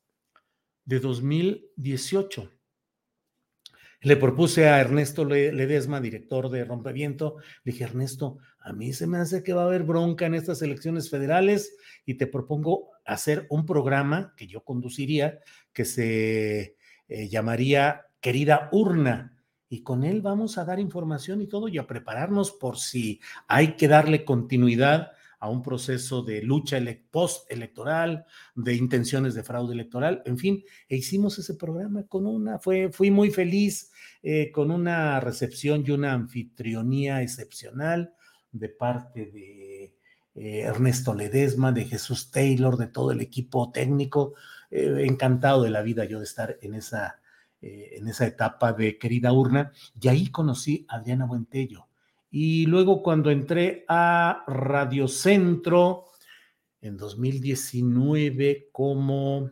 de 0.86 1.00
2018 1.00 2.52
le 4.04 4.18
propuse 4.18 4.68
a 4.68 4.82
Ernesto 4.82 5.24
Ledesma, 5.24 6.02
director 6.02 6.50
de 6.50 6.66
Rompeviento, 6.66 7.38
le 7.64 7.72
dije, 7.72 7.86
Ernesto, 7.86 8.38
a 8.60 8.74
mí 8.74 8.92
se 8.92 9.08
me 9.08 9.18
hace 9.18 9.44
que 9.44 9.54
va 9.54 9.64
a 9.64 9.66
haber 9.66 9.84
bronca 9.84 10.26
en 10.26 10.36
estas 10.36 10.62
elecciones 10.62 11.10
federales 11.10 11.74
y 12.06 12.16
te 12.16 12.28
propongo 12.28 12.90
hacer 13.06 13.48
un 13.50 13.66
programa 13.66 14.34
que 14.36 14.48
yo 14.48 14.66
conduciría 14.66 15.40
que 15.72 15.86
se 15.86 16.76
eh, 17.08 17.30
llamaría 17.30 18.08
Querida 18.20 18.68
Urna 18.74 19.33
y 19.74 19.82
con 19.82 20.04
él 20.04 20.22
vamos 20.22 20.60
a 20.60 20.66
dar 20.66 20.80
información 20.80 21.42
y 21.42 21.48
todo 21.48 21.68
y 21.68 21.80
a 21.80 21.88
prepararnos 21.88 22.52
por 22.52 22.78
si 22.78 23.20
hay 23.48 23.76
que 23.76 23.88
darle 23.88 24.24
continuidad 24.24 25.14
a 25.40 25.50
un 25.50 25.64
proceso 25.64 26.22
de 26.22 26.44
lucha 26.44 26.78
post-electoral, 27.10 28.28
de 28.54 28.76
intenciones 28.76 29.34
de 29.34 29.42
fraude 29.42 29.74
electoral, 29.74 30.22
en 30.28 30.38
fin, 30.38 30.64
e 30.88 30.98
hicimos 30.98 31.40
ese 31.40 31.56
programa 31.56 32.06
con 32.06 32.28
una, 32.28 32.60
fue, 32.60 32.92
fui 32.92 33.10
muy 33.10 33.32
feliz, 33.32 33.92
eh, 34.22 34.52
con 34.52 34.70
una 34.70 35.20
recepción 35.20 35.84
y 35.88 35.90
una 35.90 36.14
anfitrionía 36.14 37.24
excepcional 37.24 38.14
de 38.52 38.70
parte 38.70 39.26
de 39.26 39.96
eh, 40.36 40.62
Ernesto 40.62 41.16
Ledesma, 41.16 41.72
de 41.72 41.86
Jesús 41.86 42.30
Taylor, 42.30 42.78
de 42.78 42.90
todo 42.90 43.10
el 43.10 43.22
equipo 43.22 43.72
técnico, 43.72 44.36
eh, 44.70 45.06
encantado 45.08 45.64
de 45.64 45.72
la 45.72 45.82
vida 45.82 46.06
yo 46.06 46.20
de 46.20 46.26
estar 46.26 46.60
en 46.62 46.76
esa 46.76 47.23
eh, 47.66 47.96
en 47.98 48.10
esa 48.10 48.28
etapa 48.28 48.74
de 48.74 48.98
querida 48.98 49.32
urna, 49.32 49.72
y 49.98 50.10
ahí 50.10 50.28
conocí 50.28 50.86
a 50.90 50.98
Adriana 50.98 51.26
Buentello. 51.26 51.88
Y 52.30 52.66
luego 52.66 53.02
cuando 53.02 53.32
entré 53.32 53.86
a 53.88 54.44
Radio 54.48 55.08
Centro 55.08 56.08
en 56.82 56.98
2019 56.98 58.68
como, 58.74 59.52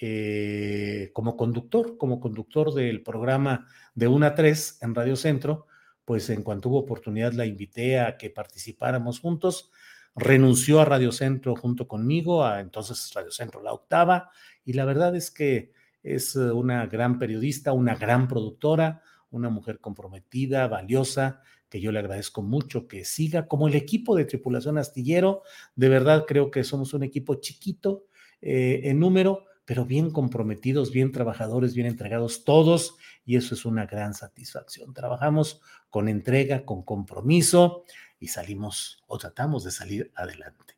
eh, 0.00 1.10
como 1.12 1.36
conductor, 1.36 1.98
como 1.98 2.18
conductor 2.18 2.72
del 2.72 3.02
programa 3.02 3.66
de 3.94 4.08
1 4.08 4.24
a 4.24 4.34
3 4.34 4.78
en 4.80 4.94
Radio 4.94 5.14
Centro, 5.14 5.66
pues 6.06 6.30
en 6.30 6.44
cuanto 6.44 6.70
hubo 6.70 6.78
oportunidad 6.78 7.34
la 7.34 7.44
invité 7.44 8.00
a 8.00 8.16
que 8.16 8.30
participáramos 8.30 9.20
juntos. 9.20 9.70
Renunció 10.16 10.80
a 10.80 10.86
Radio 10.86 11.12
Centro 11.12 11.54
junto 11.56 11.86
conmigo, 11.86 12.42
a 12.42 12.60
entonces 12.60 13.12
Radio 13.12 13.32
Centro 13.32 13.62
la 13.62 13.74
octava, 13.74 14.30
y 14.64 14.72
la 14.72 14.86
verdad 14.86 15.14
es 15.14 15.30
que 15.30 15.73
es 16.04 16.36
eh, 16.36 16.52
una 16.52 16.86
gran 16.86 17.18
periodista, 17.18 17.72
una 17.72 17.96
gran 17.96 18.28
productora, 18.28 19.02
una 19.30 19.48
mujer 19.48 19.80
comprometida, 19.80 20.68
valiosa, 20.68 21.40
que 21.68 21.80
yo 21.80 21.90
le 21.90 21.98
agradezco 21.98 22.40
mucho 22.40 22.86
que 22.86 23.04
siga 23.04 23.48
como 23.48 23.66
el 23.66 23.74
equipo 23.74 24.14
de 24.14 24.26
tripulación 24.26 24.78
astillero. 24.78 25.42
De 25.74 25.88
verdad 25.88 26.24
creo 26.28 26.52
que 26.52 26.62
somos 26.62 26.94
un 26.94 27.02
equipo 27.02 27.34
chiquito 27.36 28.06
eh, 28.40 28.82
en 28.84 29.00
número, 29.00 29.46
pero 29.64 29.84
bien 29.84 30.10
comprometidos, 30.10 30.92
bien 30.92 31.10
trabajadores, 31.10 31.74
bien 31.74 31.88
entregados 31.88 32.44
todos, 32.44 32.96
y 33.24 33.36
eso 33.36 33.54
es 33.54 33.64
una 33.64 33.86
gran 33.86 34.14
satisfacción. 34.14 34.92
Trabajamos 34.92 35.62
con 35.90 36.08
entrega, 36.08 36.64
con 36.64 36.82
compromiso 36.82 37.84
y 38.20 38.28
salimos 38.28 39.02
o 39.06 39.18
tratamos 39.18 39.64
de 39.64 39.70
salir 39.70 40.12
adelante. 40.14 40.74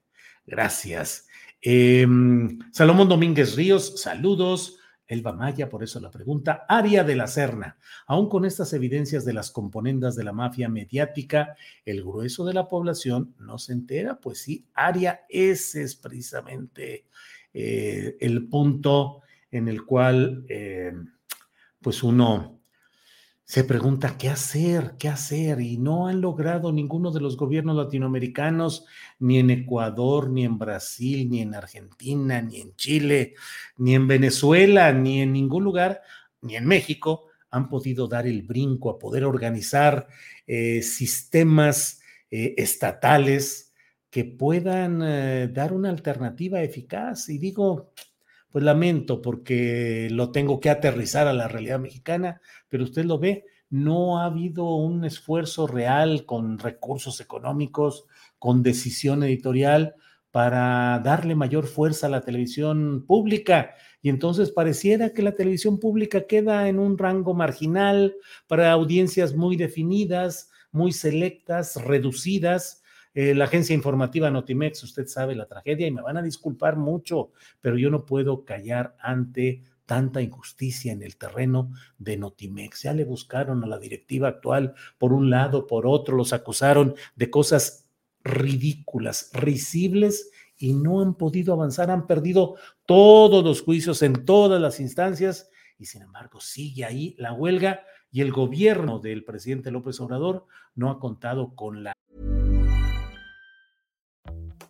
Gracias. 0.47 1.27
Em, 1.61 2.59
Salomón 2.73 3.09
Domínguez 3.09 3.57
Ríos, 3.57 4.01
saludos. 4.01 4.79
Elba 5.09 5.33
Maya, 5.33 5.69
por 5.69 5.83
eso 5.83 6.01
la 6.01 6.11
pregunta. 6.11 6.65
Aria 6.69 7.05
de 7.05 7.17
la 7.17 7.27
Serna. 7.27 7.79
Aún 8.07 8.29
con 8.29 8.45
estas 8.45 8.73
evidencias 8.73 9.25
de 9.25 9.33
las 9.33 9.51
componendas 9.51 10.17
de 10.17 10.25
la 10.25 10.33
mafia 10.33 10.69
mediática, 10.69 11.57
el 11.85 12.03
grueso 12.03 12.45
de 12.45 12.55
la 12.55 12.69
población 12.69 13.35
no 13.39 13.59
se 13.59 13.73
entera. 13.73 14.19
Pues 14.21 14.39
sí, 14.39 14.67
Aria, 14.75 15.23
ese 15.29 15.83
es 15.83 15.95
precisamente 15.95 17.07
eh, 17.53 18.17
el 18.21 18.49
punto 18.49 19.23
en 19.51 19.69
el 19.69 19.85
cual, 19.85 20.45
eh, 20.49 20.93
pues 21.81 22.03
uno 22.03 22.56
se 23.47 23.63
pregunta 23.63 24.19
qué 24.19 24.29
hacer, 24.29 24.97
qué 24.99 25.09
hacer, 25.09 25.61
y 25.61 25.79
no 25.79 26.09
han 26.09 26.21
logrado 26.21 26.73
ninguno 26.73 27.13
de 27.13 27.21
los 27.21 27.37
gobiernos 27.37 27.77
latinoamericanos, 27.77 28.87
ni 29.21 29.39
en 29.39 29.51
Ecuador, 29.51 30.29
ni 30.29 30.45
en 30.45 30.59
Brasil, 30.59 31.31
ni 31.31 31.43
en 31.43 31.55
Argentina, 31.55 32.43
ni 32.43 32.61
en 32.61 32.75
Chile, 32.75 33.35
ni 33.77 33.95
en 33.95 34.09
Venezuela, 34.09 34.93
ni 34.93 35.23
en 35.23 35.33
ningún 35.33 35.63
lugar, 35.63 36.03
ni 36.43 36.57
en 36.57 36.67
México, 36.67 37.27
han 37.51 37.69
podido 37.69 38.09
dar 38.09 38.27
el 38.27 38.43
brinco 38.43 38.91
a 38.91 38.99
poder 38.99 39.25
organizar 39.25 40.09
eh, 40.49 40.83
sistemas 40.83 42.01
eh, 42.33 42.55
estatales 42.59 43.73
que 44.11 44.25
puedan 44.25 45.01
eh, 45.05 45.49
dar 45.53 45.73
una 45.73 45.91
alternativa 45.91 46.63
eficaz. 46.63 47.29
Y 47.29 47.39
digo, 47.39 47.93
pues 48.57 48.65
lamento 48.65 49.21
porque 49.21 50.09
lo 50.11 50.33
tengo 50.33 50.61
que 50.61 50.71
aterrizar 50.71 51.29
a 51.29 51.35
la 51.35 51.47
realidad 51.47 51.79
mexicana, 51.79 52.41
pero 52.71 52.85
usted 52.85 53.05
lo 53.05 53.19
ve, 53.19 53.45
no 53.69 54.19
ha 54.19 54.25
habido 54.25 54.77
un 54.77 55.05
esfuerzo 55.05 55.67
real 55.67 56.25
con 56.25 56.59
recursos 56.59 57.21
económicos, 57.21 58.07
con 58.39 58.63
decisión 58.63 59.23
editorial 59.25 59.95
para 60.31 60.99
darle 61.05 61.35
mayor 61.35 61.67
fuerza 61.67 62.07
a 62.07 62.09
la 62.09 62.23
televisión 62.23 63.05
pública. 63.07 63.75
Y 64.01 64.09
entonces 64.09 64.51
pareciera 64.53 65.11
que 65.11 65.21
la 65.21 65.35
televisión 65.35 65.79
pública 65.79 66.27
queda 66.27 66.71
en 66.71 66.79
un 66.79 66.97
rango 66.97 67.35
marginal 67.35 68.17
para 68.47 68.73
audiencias 68.73 69.35
muy 69.35 69.57
definidas, 69.57 70.51
muy 70.73 70.93
selectas, 70.93 71.77
reducidas, 71.85 72.83
eh, 73.17 73.35
la 73.35 73.47
agencia 73.47 73.75
informativa 73.75 74.31
Notimex, 74.31 74.83
usted 74.83 75.07
sabe 75.07 75.35
la 75.35 75.47
tragedia 75.47 75.87
y 75.87 75.91
me 75.91 76.03
van 76.03 76.19
a 76.19 76.23
disculpar 76.23 76.77
mucho, 76.77 77.31
pero 77.63 77.79
yo 77.79 77.89
no 77.89 78.05
puedo 78.05 78.45
callar 78.45 78.95
ante 79.01 79.63
tanta 79.87 80.21
injusticia 80.21 80.93
en 80.93 81.03
el 81.03 81.17
terreno 81.17 81.73
de 81.97 82.19
Notimex. 82.19 82.83
Ya 82.83 82.93
le 82.93 83.05
buscaron 83.05 83.65
a 83.65 83.67
la 83.67 83.79
directiva 83.79 84.29
actual 84.29 84.75
por 84.99 85.15
un 85.15 85.31
lado, 85.31 85.67
por 85.67 85.87
otro, 85.87 86.15
los 86.15 86.35
acusaron 86.35 86.95
de 87.15 87.31
cosas 87.31 87.89
ridículas, 88.23 89.31
risibles 89.33 90.31
y 90.59 90.75
no 90.75 91.01
han 91.01 91.15
podido 91.15 91.55
avanzar, 91.55 91.91
han 91.91 92.07
perdido 92.07 92.57
todos 92.85 93.43
los 93.43 93.63
juicios 93.63 94.03
en 94.03 94.27
todas 94.27 94.61
las 94.61 94.79
instancias 94.79 95.49
y 95.79 95.87
sin 95.87 96.03
embargo 96.03 96.39
sigue 96.41 96.85
ahí 96.85 97.15
la 97.17 97.33
huelga 97.33 97.81
y 98.13 98.21
el 98.21 98.31
gobierno 98.31 98.99
del 98.99 99.25
presidente 99.25 99.71
López 99.71 99.99
Obrador 100.01 100.45
no 100.75 100.91
ha 100.91 100.99
contado 101.01 101.55
con 101.55 101.83
la 101.83 101.95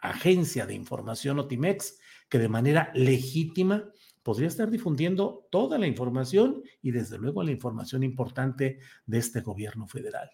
Agencia 0.00 0.66
de 0.66 0.74
información 0.74 1.38
Otimex, 1.38 1.98
que 2.28 2.38
de 2.38 2.48
manera 2.48 2.90
legítima 2.94 3.84
podría 4.22 4.48
estar 4.48 4.70
difundiendo 4.70 5.46
toda 5.50 5.78
la 5.78 5.86
información 5.86 6.62
y 6.82 6.90
desde 6.90 7.18
luego 7.18 7.44
la 7.44 7.52
información 7.52 8.02
importante 8.02 8.80
de 9.06 9.18
este 9.18 9.40
gobierno 9.40 9.86
federal. 9.86 10.30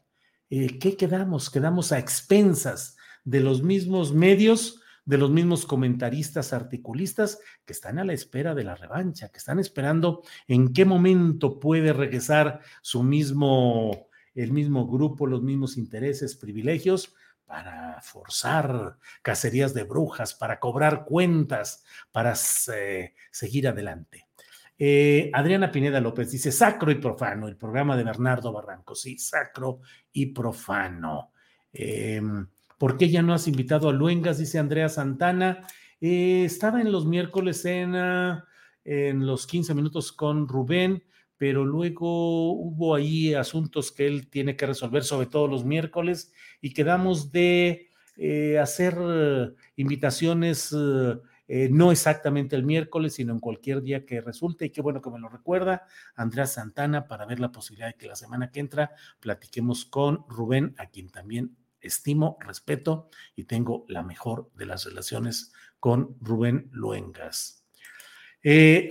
Eh, 0.48 0.78
¿Qué 0.78 0.96
quedamos? 0.96 1.50
Quedamos 1.50 1.92
a 1.92 1.98
expensas 1.98 2.96
de 3.24 3.40
los 3.40 3.62
mismos 3.62 4.14
medios, 4.14 4.80
de 5.04 5.18
los 5.18 5.30
mismos 5.30 5.66
comentaristas, 5.66 6.52
articulistas 6.52 7.38
que 7.64 7.72
están 7.72 7.98
a 7.98 8.04
la 8.04 8.12
espera 8.12 8.54
de 8.54 8.64
la 8.64 8.76
revancha, 8.76 9.28
que 9.30 9.38
están 9.38 9.58
esperando 9.58 10.22
en 10.48 10.72
qué 10.72 10.84
momento 10.84 11.60
puede 11.60 11.92
regresar 11.92 12.60
su 12.80 13.02
mismo, 13.02 14.08
el 14.34 14.52
mismo 14.52 14.86
grupo, 14.86 15.26
los 15.26 15.42
mismos 15.42 15.76
intereses, 15.76 16.36
privilegios 16.36 17.14
para 17.52 18.00
forzar 18.00 18.96
cacerías 19.20 19.74
de 19.74 19.82
brujas, 19.82 20.32
para 20.32 20.58
cobrar 20.58 21.04
cuentas, 21.04 21.84
para 22.10 22.34
seguir 22.34 23.68
adelante. 23.68 24.26
Eh, 24.78 25.30
Adriana 25.34 25.70
Pineda 25.70 26.00
López 26.00 26.30
dice, 26.30 26.50
sacro 26.50 26.90
y 26.90 26.94
profano, 26.94 27.48
el 27.48 27.58
programa 27.58 27.94
de 27.94 28.04
Bernardo 28.04 28.54
Barranco, 28.54 28.94
sí, 28.94 29.18
sacro 29.18 29.80
y 30.14 30.32
profano. 30.32 31.32
Em, 31.74 32.46
¿Por 32.78 32.96
qué 32.96 33.10
ya 33.10 33.20
no 33.20 33.34
has 33.34 33.46
invitado 33.46 33.90
a 33.90 33.92
Luengas? 33.92 34.38
Dice 34.38 34.58
Andrea 34.58 34.88
Santana. 34.88 35.60
Eh, 36.00 36.44
estaba 36.46 36.80
en 36.80 36.90
los 36.90 37.04
miércoles 37.04 37.66
en 37.66 39.26
los 39.26 39.46
15 39.46 39.74
minutos 39.74 40.10
con 40.10 40.48
Rubén 40.48 41.04
pero 41.42 41.64
luego 41.64 42.52
hubo 42.52 42.94
ahí 42.94 43.34
asuntos 43.34 43.90
que 43.90 44.06
él 44.06 44.28
tiene 44.28 44.54
que 44.54 44.64
resolver, 44.64 45.02
sobre 45.02 45.26
todo 45.26 45.48
los 45.48 45.64
miércoles, 45.64 46.32
y 46.60 46.72
quedamos 46.72 47.32
de 47.32 47.90
eh, 48.16 48.60
hacer 48.60 48.96
invitaciones 49.74 50.72
eh, 50.72 51.68
no 51.68 51.90
exactamente 51.90 52.54
el 52.54 52.62
miércoles, 52.62 53.14
sino 53.14 53.32
en 53.32 53.40
cualquier 53.40 53.82
día 53.82 54.06
que 54.06 54.20
resulte, 54.20 54.66
y 54.66 54.70
qué 54.70 54.82
bueno 54.82 55.02
que 55.02 55.10
me 55.10 55.18
lo 55.18 55.28
recuerda, 55.28 55.84
Andrea 56.14 56.46
Santana, 56.46 57.08
para 57.08 57.26
ver 57.26 57.40
la 57.40 57.50
posibilidad 57.50 57.88
de 57.88 57.94
que 57.94 58.06
la 58.06 58.14
semana 58.14 58.52
que 58.52 58.60
entra 58.60 58.92
platiquemos 59.18 59.84
con 59.84 60.24
Rubén, 60.28 60.76
a 60.78 60.90
quien 60.90 61.10
también 61.10 61.56
estimo, 61.80 62.38
respeto 62.38 63.08
y 63.34 63.46
tengo 63.46 63.84
la 63.88 64.04
mejor 64.04 64.48
de 64.54 64.66
las 64.66 64.84
relaciones 64.84 65.52
con 65.80 66.16
Rubén 66.20 66.68
Luengas. 66.70 67.61
Eh, 68.42 68.88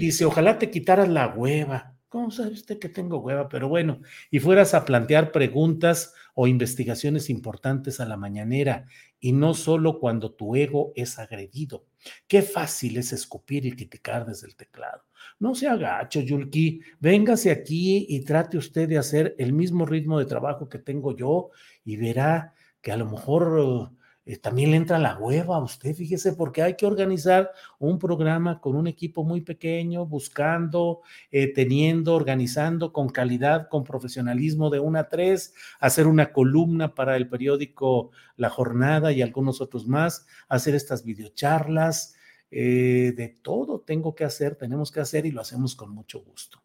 dice, 0.00 0.24
ojalá 0.24 0.58
te 0.58 0.70
quitaras 0.70 1.08
la 1.08 1.28
hueva. 1.28 1.94
¿Cómo 2.08 2.30
sabe 2.30 2.52
usted 2.52 2.78
que 2.78 2.88
tengo 2.88 3.18
hueva? 3.18 3.48
Pero 3.48 3.68
bueno, 3.68 4.00
y 4.30 4.38
fueras 4.38 4.72
a 4.72 4.84
plantear 4.84 5.30
preguntas 5.30 6.14
o 6.34 6.46
investigaciones 6.46 7.28
importantes 7.28 8.00
a 8.00 8.06
la 8.06 8.16
mañanera 8.16 8.86
y 9.20 9.32
no 9.32 9.52
solo 9.52 9.98
cuando 9.98 10.32
tu 10.32 10.56
ego 10.56 10.92
es 10.96 11.18
agredido. 11.18 11.84
Qué 12.26 12.42
fácil 12.42 12.96
es 12.96 13.12
escupir 13.12 13.66
y 13.66 13.72
criticar 13.72 14.24
desde 14.24 14.46
el 14.46 14.56
teclado. 14.56 15.02
No 15.38 15.54
se 15.54 15.68
agacho, 15.68 16.20
Yulki. 16.20 16.80
Véngase 17.00 17.50
aquí 17.50 18.06
y 18.08 18.20
trate 18.20 18.56
usted 18.56 18.88
de 18.88 18.98
hacer 18.98 19.34
el 19.38 19.52
mismo 19.52 19.84
ritmo 19.84 20.18
de 20.18 20.26
trabajo 20.26 20.68
que 20.68 20.78
tengo 20.78 21.14
yo 21.14 21.50
y 21.84 21.96
verá 21.96 22.54
que 22.80 22.92
a 22.92 22.96
lo 22.96 23.06
mejor 23.06 23.92
también 24.36 24.70
le 24.70 24.76
entra 24.76 24.98
la 24.98 25.16
hueva 25.18 25.56
a 25.56 25.62
usted, 25.62 25.94
fíjese, 25.94 26.34
porque 26.34 26.62
hay 26.62 26.76
que 26.76 26.84
organizar 26.84 27.50
un 27.78 27.98
programa 27.98 28.60
con 28.60 28.76
un 28.76 28.86
equipo 28.86 29.24
muy 29.24 29.40
pequeño, 29.40 30.04
buscando, 30.04 31.00
eh, 31.30 31.52
teniendo, 31.54 32.14
organizando 32.14 32.92
con 32.92 33.08
calidad, 33.08 33.68
con 33.70 33.84
profesionalismo 33.84 34.68
de 34.68 34.80
una 34.80 35.00
a 35.00 35.08
tres, 35.08 35.54
hacer 35.80 36.06
una 36.06 36.30
columna 36.32 36.94
para 36.94 37.16
el 37.16 37.28
periódico 37.28 38.10
La 38.36 38.50
Jornada 38.50 39.12
y 39.12 39.22
algunos 39.22 39.62
otros 39.62 39.86
más, 39.86 40.26
hacer 40.48 40.74
estas 40.74 41.04
videocharlas, 41.04 42.14
eh, 42.50 43.14
de 43.16 43.28
todo 43.28 43.80
tengo 43.80 44.14
que 44.14 44.24
hacer, 44.24 44.56
tenemos 44.56 44.90
que 44.90 45.00
hacer 45.00 45.24
y 45.24 45.30
lo 45.30 45.40
hacemos 45.40 45.74
con 45.74 45.90
mucho 45.90 46.20
gusto. 46.20 46.62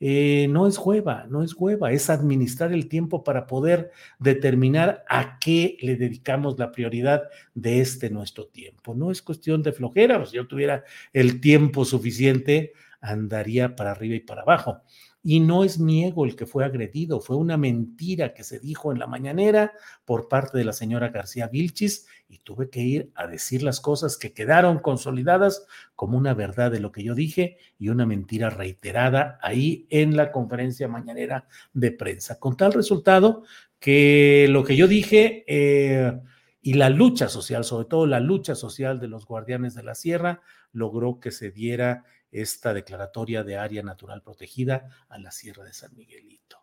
Eh, 0.00 0.46
no 0.48 0.68
es 0.68 0.78
hueva, 0.78 1.26
no 1.28 1.42
es 1.42 1.54
hueva, 1.54 1.90
es 1.90 2.08
administrar 2.08 2.72
el 2.72 2.88
tiempo 2.88 3.24
para 3.24 3.46
poder 3.46 3.90
determinar 4.20 5.04
a 5.08 5.38
qué 5.40 5.76
le 5.80 5.96
dedicamos 5.96 6.58
la 6.58 6.70
prioridad 6.70 7.24
de 7.54 7.80
este 7.80 8.08
nuestro 8.08 8.46
tiempo. 8.46 8.94
No 8.94 9.10
es 9.10 9.22
cuestión 9.22 9.62
de 9.62 9.72
flojera, 9.72 10.24
si 10.24 10.36
yo 10.36 10.46
tuviera 10.46 10.84
el 11.12 11.40
tiempo 11.40 11.84
suficiente, 11.84 12.74
andaría 13.00 13.74
para 13.74 13.90
arriba 13.90 14.14
y 14.14 14.20
para 14.20 14.42
abajo. 14.42 14.82
Y 15.22 15.40
no 15.40 15.64
es 15.64 15.80
mi 15.80 16.04
ego 16.04 16.24
el 16.24 16.36
que 16.36 16.46
fue 16.46 16.64
agredido, 16.64 17.20
fue 17.20 17.36
una 17.36 17.56
mentira 17.56 18.34
que 18.34 18.44
se 18.44 18.60
dijo 18.60 18.92
en 18.92 19.00
la 19.00 19.08
mañanera 19.08 19.72
por 20.04 20.28
parte 20.28 20.56
de 20.56 20.64
la 20.64 20.72
señora 20.72 21.08
García 21.08 21.48
Vilchis 21.48 22.06
y 22.28 22.38
tuve 22.38 22.68
que 22.68 22.80
ir 22.80 23.10
a 23.14 23.26
decir 23.26 23.62
las 23.62 23.80
cosas 23.80 24.16
que 24.16 24.32
quedaron 24.32 24.78
consolidadas 24.78 25.66
como 25.96 26.18
una 26.18 26.34
verdad 26.34 26.70
de 26.70 26.80
lo 26.80 26.92
que 26.92 27.02
yo 27.02 27.14
dije 27.14 27.56
y 27.78 27.88
una 27.88 28.04
mentira 28.04 28.50
reiterada 28.50 29.38
ahí 29.42 29.86
en 29.90 30.16
la 30.16 30.30
conferencia 30.30 30.88
mañanera 30.88 31.48
de 31.72 31.90
prensa. 31.90 32.38
Con 32.38 32.56
tal 32.56 32.72
resultado 32.74 33.44
que 33.80 34.46
lo 34.50 34.62
que 34.64 34.76
yo 34.76 34.86
dije 34.86 35.44
eh, 35.46 36.20
y 36.60 36.74
la 36.74 36.90
lucha 36.90 37.28
social, 37.28 37.64
sobre 37.64 37.86
todo 37.86 38.06
la 38.06 38.20
lucha 38.20 38.54
social 38.54 39.00
de 39.00 39.08
los 39.08 39.24
guardianes 39.24 39.74
de 39.74 39.84
la 39.84 39.94
sierra, 39.94 40.42
logró 40.72 41.20
que 41.20 41.30
se 41.30 41.50
diera 41.50 42.04
esta 42.30 42.74
declaratoria 42.74 43.42
de 43.42 43.56
área 43.56 43.82
natural 43.82 44.22
protegida 44.22 44.88
a 45.08 45.18
la 45.18 45.30
Sierra 45.30 45.64
de 45.64 45.72
San 45.72 45.96
Miguelito. 45.96 46.58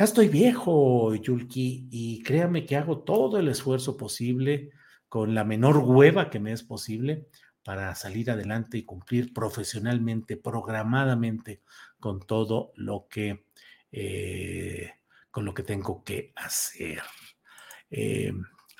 Ya 0.00 0.04
estoy 0.04 0.28
viejo, 0.28 1.14
Yulki, 1.14 1.86
y 1.90 2.22
créame 2.22 2.64
que 2.64 2.74
hago 2.74 3.00
todo 3.00 3.38
el 3.38 3.48
esfuerzo 3.48 3.98
posible 3.98 4.70
con 5.10 5.34
la 5.34 5.44
menor 5.44 5.76
hueva 5.76 6.30
que 6.30 6.40
me 6.40 6.52
es 6.52 6.62
posible 6.62 7.26
para 7.62 7.94
salir 7.94 8.30
adelante 8.30 8.78
y 8.78 8.84
cumplir 8.84 9.34
profesionalmente, 9.34 10.38
programadamente 10.38 11.60
con 11.98 12.18
todo 12.20 12.72
lo 12.76 13.08
que, 13.10 13.44
eh, 13.92 14.90
con 15.30 15.44
lo 15.44 15.52
que 15.52 15.64
tengo 15.64 16.02
que 16.02 16.32
hacer. 16.34 17.02
Eh, 17.90 18.32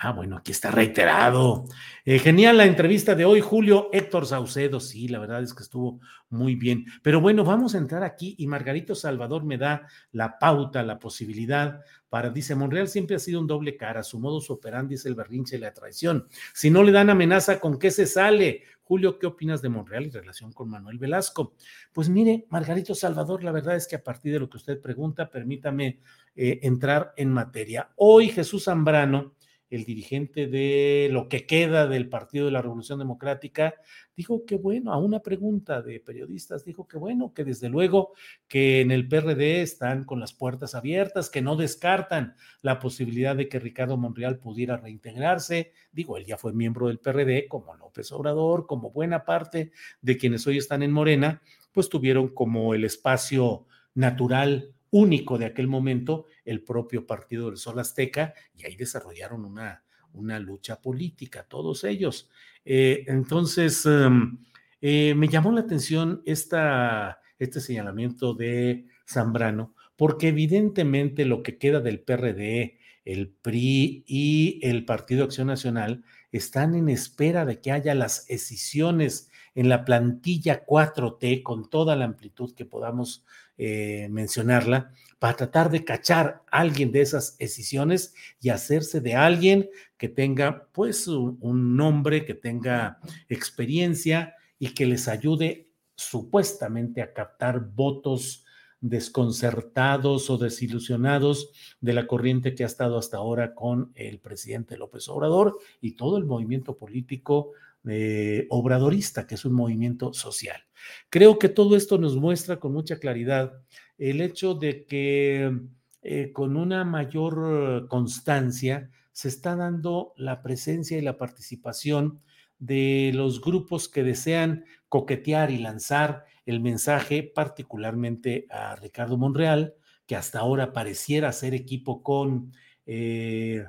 Ah, 0.03 0.13
bueno, 0.13 0.39
aquí 0.39 0.51
está 0.53 0.71
reiterado. 0.71 1.67
Eh, 2.07 2.19
genial 2.19 2.57
la 2.57 2.65
entrevista 2.65 3.15
de 3.15 3.27
hoy, 3.27 3.43
Julio 3.43 3.91
Héctor 3.93 4.25
Saucedo. 4.25 4.81
Sí, 4.81 5.09
la 5.09 5.19
verdad 5.19 5.43
es 5.43 5.53
que 5.53 5.63
estuvo 5.63 6.01
muy 6.31 6.55
bien. 6.55 6.87
Pero 7.03 7.21
bueno, 7.21 7.45
vamos 7.45 7.75
a 7.75 7.79
entrar 7.79 8.03
aquí 8.03 8.35
y 8.39 8.47
Margarito 8.47 8.95
Salvador 8.95 9.45
me 9.45 9.59
da 9.59 9.87
la 10.13 10.39
pauta, 10.39 10.83
la 10.83 10.99
posibilidad 10.99 11.83
para, 12.09 12.31
dice, 12.31 12.55
Monreal 12.55 12.89
siempre 12.89 13.17
ha 13.17 13.19
sido 13.19 13.41
un 13.41 13.47
doble 13.47 13.77
cara, 13.77 14.03
su 14.03 14.19
modus 14.19 14.49
operandi 14.49 14.95
es 14.95 15.05
el 15.05 15.15
berrinche 15.15 15.57
y 15.57 15.61
la 15.61 15.75
traición. 15.75 16.29
Si 16.55 16.71
no 16.71 16.83
le 16.83 16.93
dan 16.93 17.11
amenaza, 17.11 17.61
¿con 17.61 17.79
qué 17.79 17.91
se 17.91 18.07
sale? 18.07 18.63
Julio, 18.83 19.19
¿qué 19.19 19.27
opinas 19.27 19.61
de 19.61 19.69
Monreal 19.69 20.07
y 20.07 20.11
relación 20.11 20.55
con 20.55 20.71
Manuel 20.71 20.97
Velasco? 20.97 21.53
Pues 21.93 22.09
mire, 22.09 22.47
Margarito 22.49 22.95
Salvador, 22.95 23.45
la 23.45 23.53
verdad 23.53 23.77
es 23.77 23.87
que 23.87 23.97
a 23.97 24.03
partir 24.03 24.33
de 24.33 24.41
lo 24.41 24.49
que 24.49 24.57
usted 24.57 24.81
pregunta, 24.81 25.29
permítame 25.29 26.01
eh, 26.35 26.59
entrar 26.63 27.13
en 27.19 27.31
materia. 27.35 27.91
Hoy 27.97 28.31
Jesús 28.31 28.65
Zambrano 28.65 29.35
el 29.71 29.85
dirigente 29.85 30.49
de 30.49 31.09
lo 31.13 31.29
que 31.29 31.47
queda 31.47 31.87
del 31.87 32.09
Partido 32.09 32.47
de 32.47 32.53
la 32.53 32.61
Revolución 32.61 32.99
Democrática, 32.99 33.75
dijo 34.17 34.45
que 34.45 34.57
bueno, 34.57 34.93
a 34.93 34.99
una 34.99 35.21
pregunta 35.21 35.81
de 35.81 36.01
periodistas, 36.01 36.65
dijo 36.65 36.89
que 36.89 36.99
bueno, 36.99 37.33
que 37.33 37.45
desde 37.45 37.69
luego 37.69 38.13
que 38.49 38.81
en 38.81 38.91
el 38.91 39.09
PRD 39.09 39.63
están 39.63 40.05
con 40.05 40.19
las 40.19 40.33
puertas 40.33 40.75
abiertas, 40.75 41.31
que 41.31 41.41
no 41.41 41.55
descartan 41.57 42.35
la 42.63 42.81
posibilidad 42.81 43.37
de 43.37 43.49
que 43.49 43.61
Ricardo 43.61 43.97
Monreal 43.97 44.39
pudiera 44.39 44.77
reintegrarse. 44.77 45.73
Digo, 45.93 46.17
él 46.17 46.27
ya 46.27 46.37
fue 46.37 46.53
miembro 46.53 46.89
del 46.89 46.99
PRD, 46.99 47.47
como 47.49 47.75
López 47.77 48.11
Obrador, 48.13 48.67
como 48.67 48.91
buena 48.91 49.25
parte 49.25 49.71
de 50.03 50.17
quienes 50.17 50.47
hoy 50.47 50.59
están 50.59 50.83
en 50.83 50.93
Morena, 50.93 51.43
pues 51.73 51.89
tuvieron 51.89 52.29
como 52.35 52.75
el 52.75 52.85
espacio 52.85 53.67
natural 53.95 54.75
único 54.91 55.39
de 55.39 55.47
aquel 55.47 55.69
momento 55.69 56.27
el 56.45 56.63
propio 56.63 57.07
Partido 57.07 57.47
del 57.47 57.57
Sol 57.57 57.79
Azteca 57.79 58.35
y 58.55 58.65
ahí 58.65 58.77
desarrollaron 58.77 59.45
una, 59.45 59.85
una 60.13 60.39
lucha 60.39 60.81
política, 60.81 61.47
todos 61.49 61.85
ellos. 61.85 62.31
Eh, 62.65 63.05
entonces, 63.07 63.87
em, 63.87 64.39
eh, 64.81 65.15
me 65.15 65.29
llamó 65.29 65.53
la 65.53 65.61
atención 65.61 66.23
esta, 66.25 67.21
este 67.39 67.61
señalamiento 67.61 68.35
de 68.35 68.87
Zambrano, 69.07 69.75
porque 69.97 70.29
evidentemente 70.29 71.25
lo 71.25 71.43
que 71.43 71.59
queda 71.59 71.81
del 71.81 72.01
PRD, 72.01 72.79
el 73.05 73.29
PRI 73.29 74.05
y 74.07 74.61
el 74.63 74.85
Partido 74.85 75.25
Acción 75.25 75.47
Nacional 75.47 76.05
están 76.33 76.75
en 76.75 76.89
espera 76.89 77.45
de 77.45 77.61
que 77.61 77.73
haya 77.73 77.95
las 77.95 78.27
decisiones 78.27 79.30
en 79.61 79.69
la 79.69 79.85
plantilla 79.85 80.65
4T 80.65 81.43
con 81.43 81.69
toda 81.69 81.95
la 81.95 82.07
amplitud 82.07 82.55
que 82.55 82.65
podamos 82.65 83.27
eh, 83.59 84.09
mencionarla, 84.11 84.91
para 85.19 85.37
tratar 85.37 85.71
de 85.71 85.85
cachar 85.85 86.43
a 86.51 86.61
alguien 86.61 86.91
de 86.93 87.03
esas 87.03 87.37
decisiones 87.37 88.15
y 88.41 88.49
hacerse 88.49 89.03
de 89.03 89.17
alguien 89.17 89.69
que 89.99 90.09
tenga 90.09 90.67
pues 90.73 91.07
un, 91.07 91.77
nombre, 91.77 92.25
que 92.25 92.33
tenga 92.33 93.01
experiencia 93.29 94.35
y 94.59 94.73
que 94.73 94.87
les 94.87 95.09
ayude 95.09 95.69
supuestamente 95.95 97.03
a 97.03 97.13
captar 97.13 97.61
votos 97.61 98.47
desconcertados 98.81 100.31
o 100.31 100.39
desilusionados 100.39 101.51
de 101.83 101.93
la 101.93 102.07
corriente 102.07 102.55
que 102.55 102.63
ha 102.63 102.67
estado 102.67 102.97
hasta 102.97 103.19
ahora 103.19 103.55
con 103.55 103.93
el 103.95 104.21
presidente 104.21 104.79
López 104.79 105.07
Obrador 105.11 105.59
y 105.83 105.97
todo 105.97 106.17
el 106.17 106.25
movimiento 106.25 106.79
político 106.79 107.53
eh, 107.89 108.47
obradorista, 108.51 109.27
que 109.27 109.37
es 109.37 109.45
un 109.45 109.55
movimiento 109.55 110.13
social. 110.13 110.61
Creo 111.09 111.39
que 111.39 111.49
todo 111.49 111.77
esto 111.77 111.99
nos 111.99 112.17
muestra 112.17 112.59
con 112.59 112.73
mucha 112.73 112.99
claridad 112.99 113.63
el 113.99 114.21
hecho 114.21 114.55
de 114.55 114.85
que 114.87 115.59
eh, 116.03 116.33
con 116.33 116.57
una 116.57 116.85
mayor 116.85 117.87
constancia 117.89 118.91
se 119.13 119.29
está 119.29 119.57
dando 119.57 120.15
la 120.17 120.43
presencia 120.43 120.99
y 120.99 121.03
la 121.03 121.17
participación 121.19 122.21
de 122.59 123.11
los 123.15 123.41
grupos 123.41 123.89
que 123.89 124.05
desean 124.05 124.65
coquetear 124.89 125.51
y 125.51 125.59
lanzar 125.59 126.25
el 126.47 126.61
mensaje, 126.61 127.23
particularmente 127.23 128.47
a 128.51 128.77
Ricardo 128.77 129.17
Monreal, 129.17 129.75
que 130.07 130.17
hasta 130.17 130.41
ahora 130.41 130.73
pareciera 130.73 131.29
hacer 131.29 131.55
equipo 131.55 132.03
con 132.03 132.53
eh, 132.87 133.65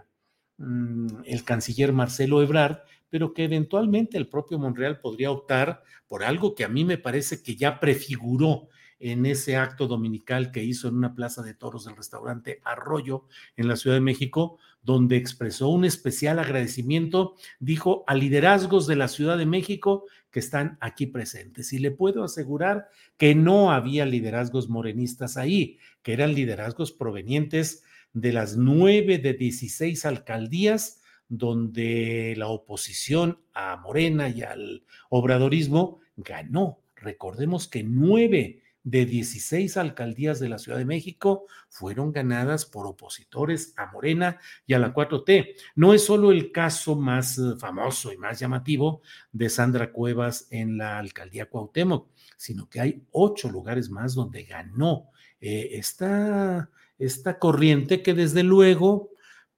mm, 0.58 1.08
el 1.26 1.44
canciller 1.44 1.94
Marcelo 1.94 2.42
Ebrard, 2.42 2.80
pero 3.12 3.34
que 3.34 3.44
eventualmente 3.44 4.18
el 4.18 4.28
propio 4.28 4.58
Monreal 4.58 5.00
podría 5.00 5.30
optar 5.30 5.84
por 6.08 6.24
algo 6.24 6.56
que 6.56 6.64
a 6.64 6.70
mí 6.70 6.84
me 6.84 6.98
parece 6.98 7.44
que 7.44 7.56
ya 7.56 7.80
prefiguró 7.80 8.70
en 9.00 9.26
ese 9.26 9.58
acto 9.58 9.88
dominical 9.88 10.52
que 10.52 10.64
hizo 10.64 10.88
en 10.88 10.96
una 10.96 11.14
plaza 11.14 11.42
de 11.42 11.54
toros 11.54 11.86
del 11.86 11.98
restaurante 11.98 12.62
Arroyo 12.64 13.26
en 13.58 13.68
la 13.68 13.76
Ciudad 13.76 13.98
de 13.98 14.02
México, 14.02 14.60
donde 14.84 15.18
expresó 15.18 15.70
un 15.70 15.86
especial 15.86 16.40
agradecimiento, 16.40 17.36
dijo, 17.60 18.04
a 18.08 18.16
liderazgos 18.16 18.88
de 18.88 18.96
la 18.96 19.08
Ciudad 19.08 19.38
de 19.38 19.46
México 19.46 20.06
que 20.30 20.40
están 20.40 20.78
aquí 20.82 21.08
presentes. 21.08 21.74
Y 21.74 21.80
le 21.80 21.92
puedo 21.92 22.24
asegurar 22.24 22.90
que 23.18 23.36
no 23.36 23.72
había 23.72 24.06
liderazgos 24.06 24.70
morenistas 24.70 25.36
ahí, 25.36 25.80
que 26.04 26.14
eran 26.14 26.34
liderazgos 26.34 26.92
provenientes 26.92 27.84
de 28.14 28.34
las 28.34 28.56
nueve 28.56 29.18
de 29.18 29.34
16 29.34 30.06
alcaldías 30.06 31.01
donde 31.32 32.36
la 32.38 32.48
oposición 32.48 33.40
a 33.54 33.78
Morena 33.78 34.28
y 34.28 34.42
al 34.42 34.84
obradorismo 35.10 36.02
ganó. 36.18 36.82
Recordemos 36.94 37.70
que 37.70 37.84
nueve 37.84 38.62
de 38.84 39.06
16 39.06 39.78
alcaldías 39.78 40.42
de 40.42 40.50
la 40.50 40.58
Ciudad 40.58 40.78
de 40.78 40.84
México 40.84 41.46
fueron 41.70 42.12
ganadas 42.12 42.66
por 42.66 42.86
opositores 42.86 43.74
a 43.78 43.90
Morena 43.94 44.40
y 44.66 44.74
a 44.74 44.80
la 44.80 44.94
4T. 44.94 45.56
No 45.76 45.94
es 45.94 46.04
solo 46.04 46.34
el 46.34 46.52
caso 46.52 46.98
más 46.98 47.38
eh, 47.38 47.54
famoso 47.58 48.12
y 48.12 48.18
más 48.18 48.38
llamativo 48.38 49.02
de 49.32 49.50
Sandra 49.50 49.94
Cuevas 49.94 50.48
en 50.50 50.78
la 50.78 51.00
alcaldía 51.00 51.50
Cuauhtémoc, 51.50 52.10
sino 52.36 52.68
que 52.68 52.82
hay 52.82 53.04
ocho 53.12 53.50
lugares 53.50 53.90
más 53.90 54.16
donde 54.16 54.44
ganó 54.44 55.12
eh, 55.40 55.70
esta, 55.74 56.70
esta 57.00 57.40
corriente 57.40 58.02
que 58.02 58.14
desde 58.14 58.44
luego 58.44 59.11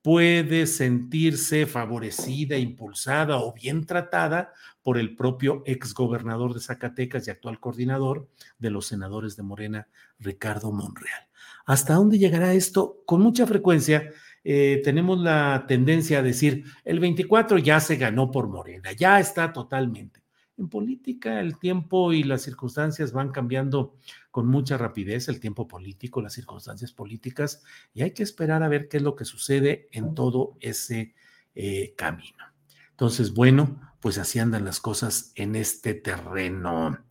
puede 0.04 0.68
sentirse 0.68 1.66
favorecida, 1.66 2.58
impulsada 2.58 3.38
o 3.38 3.54
bien 3.54 3.86
tratada 3.86 4.54
por 4.84 4.98
el 4.98 5.16
propio 5.16 5.64
exgobernador 5.66 6.54
de 6.54 6.60
Zacatecas 6.60 7.26
y 7.26 7.32
actual 7.32 7.60
coordinador 7.60 8.28
de 8.60 8.70
los 8.70 8.86
senadores 8.86 9.38
de 9.38 9.44
Morena, 9.44 9.88
Ricardo 10.20 10.72
Monreal. 10.74 11.28
¿Hasta 11.66 11.94
dónde 11.94 12.20
llegará 12.20 12.54
esto? 12.54 13.02
Con 13.06 13.22
mucha 13.22 13.48
frecuencia 13.48 14.12
eh, 14.44 14.82
tenemos 14.84 15.20
la 15.20 15.64
tendencia 15.70 16.20
a 16.20 16.22
decir, 16.22 16.66
el 16.84 17.00
24 17.00 17.58
ya 17.60 17.80
se 17.80 17.96
ganó 17.96 18.30
por 18.30 18.50
Morena, 18.50 18.92
ya 18.92 19.22
está 19.22 19.54
totalmente. 19.54 20.22
En 20.58 20.68
política 20.68 21.40
el 21.40 21.58
tiempo 21.58 22.12
y 22.12 22.24
las 22.24 22.42
circunstancias 22.42 23.14
van 23.14 23.32
cambiando 23.32 23.96
con 24.34 24.48
mucha 24.48 24.80
rapidez, 24.80 25.28
el 25.28 25.40
tiempo 25.40 25.68
político, 25.68 26.20
las 26.20 26.34
circunstancias 26.34 26.92
políticas, 26.92 27.62
y 27.94 28.02
hay 28.02 28.14
que 28.14 28.24
esperar 28.24 28.64
a 28.64 28.68
ver 28.68 28.90
qué 28.90 28.98
es 28.98 29.04
lo 29.04 29.16
que 29.16 29.26
sucede 29.26 29.90
en 29.92 30.16
todo 30.16 30.58
ese 30.60 31.14
eh, 31.54 31.94
camino. 31.96 32.44
Entonces, 32.90 33.36
bueno, 33.36 33.94
pues 34.02 34.18
así 34.18 34.40
andan 34.40 34.66
las 34.66 34.80
cosas 34.80 35.34
en 35.36 35.56
este 35.56 35.94
terreno. 35.94 37.06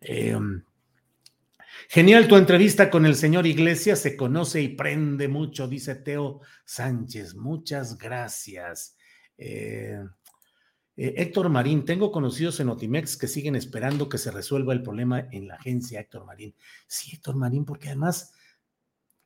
Em, 0.00 0.64
genial 1.88 2.26
tu 2.26 2.34
entrevista 2.34 2.90
con 2.90 3.06
el 3.06 3.14
señor 3.14 3.46
Iglesias, 3.46 4.00
se 4.00 4.16
conoce 4.16 4.60
y 4.60 4.70
prende 4.70 5.28
mucho, 5.28 5.68
dice 5.68 5.94
Teo 5.94 6.40
Sánchez. 6.64 7.36
Muchas 7.36 7.98
gracias. 7.98 8.96
Eh, 9.38 10.02
Eh, 10.96 11.14
Héctor 11.16 11.48
Marín, 11.48 11.84
tengo 11.84 12.12
conocidos 12.12 12.60
en 12.60 12.68
Otimex 12.68 13.16
que 13.16 13.26
siguen 13.26 13.56
esperando 13.56 14.08
que 14.08 14.18
se 14.18 14.30
resuelva 14.30 14.72
el 14.72 14.82
problema 14.82 15.28
en 15.32 15.48
la 15.48 15.54
agencia, 15.54 16.00
Héctor 16.00 16.24
Marín. 16.24 16.54
Sí, 16.86 17.10
Héctor 17.14 17.36
Marín, 17.36 17.64
porque 17.64 17.88
además, 17.88 18.32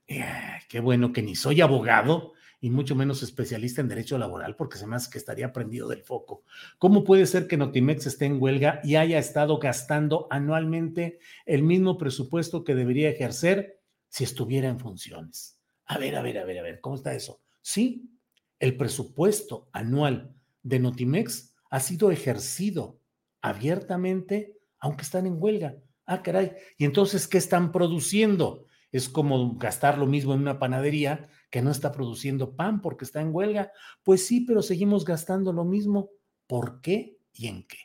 eh, 0.06 0.24
qué 0.68 0.80
bueno 0.80 1.12
que 1.12 1.22
ni 1.22 1.34
soy 1.34 1.60
abogado 1.60 2.32
y 2.60 2.70
mucho 2.70 2.96
menos 2.96 3.22
especialista 3.22 3.80
en 3.80 3.88
derecho 3.88 4.18
laboral, 4.18 4.56
porque 4.56 4.78
se 4.78 4.86
me 4.86 4.96
hace 4.96 5.10
que 5.10 5.18
estaría 5.18 5.52
prendido 5.52 5.88
del 5.88 6.02
foco. 6.02 6.42
¿Cómo 6.78 7.04
puede 7.04 7.26
ser 7.26 7.46
que 7.46 7.56
Notimex 7.56 8.06
esté 8.06 8.24
en 8.24 8.42
huelga 8.42 8.80
y 8.82 8.96
haya 8.96 9.18
estado 9.18 9.58
gastando 9.58 10.26
anualmente 10.30 11.20
el 11.46 11.62
mismo 11.62 11.98
presupuesto 11.98 12.64
que 12.64 12.74
debería 12.74 13.10
ejercer 13.10 13.80
si 14.08 14.24
estuviera 14.24 14.68
en 14.68 14.80
funciones? 14.80 15.60
A 15.86 15.98
ver, 15.98 16.16
a 16.16 16.22
ver, 16.22 16.38
a 16.38 16.44
ver, 16.44 16.58
a 16.58 16.62
ver, 16.62 16.80
¿cómo 16.80 16.96
está 16.96 17.14
eso? 17.14 17.40
Sí, 17.62 18.10
el 18.58 18.76
presupuesto 18.76 19.68
anual 19.72 20.34
de 20.62 20.80
Notimex 20.80 21.47
ha 21.70 21.80
sido 21.80 22.10
ejercido 22.10 23.00
abiertamente, 23.40 24.56
aunque 24.78 25.02
están 25.02 25.26
en 25.26 25.36
huelga. 25.38 25.76
Ah, 26.06 26.22
caray. 26.22 26.52
¿Y 26.76 26.84
entonces 26.84 27.28
qué 27.28 27.38
están 27.38 27.72
produciendo? 27.72 28.64
Es 28.90 29.08
como 29.08 29.56
gastar 29.56 29.98
lo 29.98 30.06
mismo 30.06 30.32
en 30.32 30.40
una 30.40 30.58
panadería 30.58 31.28
que 31.50 31.60
no 31.60 31.70
está 31.70 31.92
produciendo 31.92 32.56
pan 32.56 32.80
porque 32.80 33.04
está 33.04 33.20
en 33.20 33.34
huelga. 33.34 33.72
Pues 34.02 34.26
sí, 34.26 34.40
pero 34.40 34.62
seguimos 34.62 35.04
gastando 35.04 35.52
lo 35.52 35.64
mismo. 35.64 36.10
¿Por 36.46 36.80
qué 36.80 37.18
y 37.32 37.48
en 37.48 37.66
qué? 37.66 37.78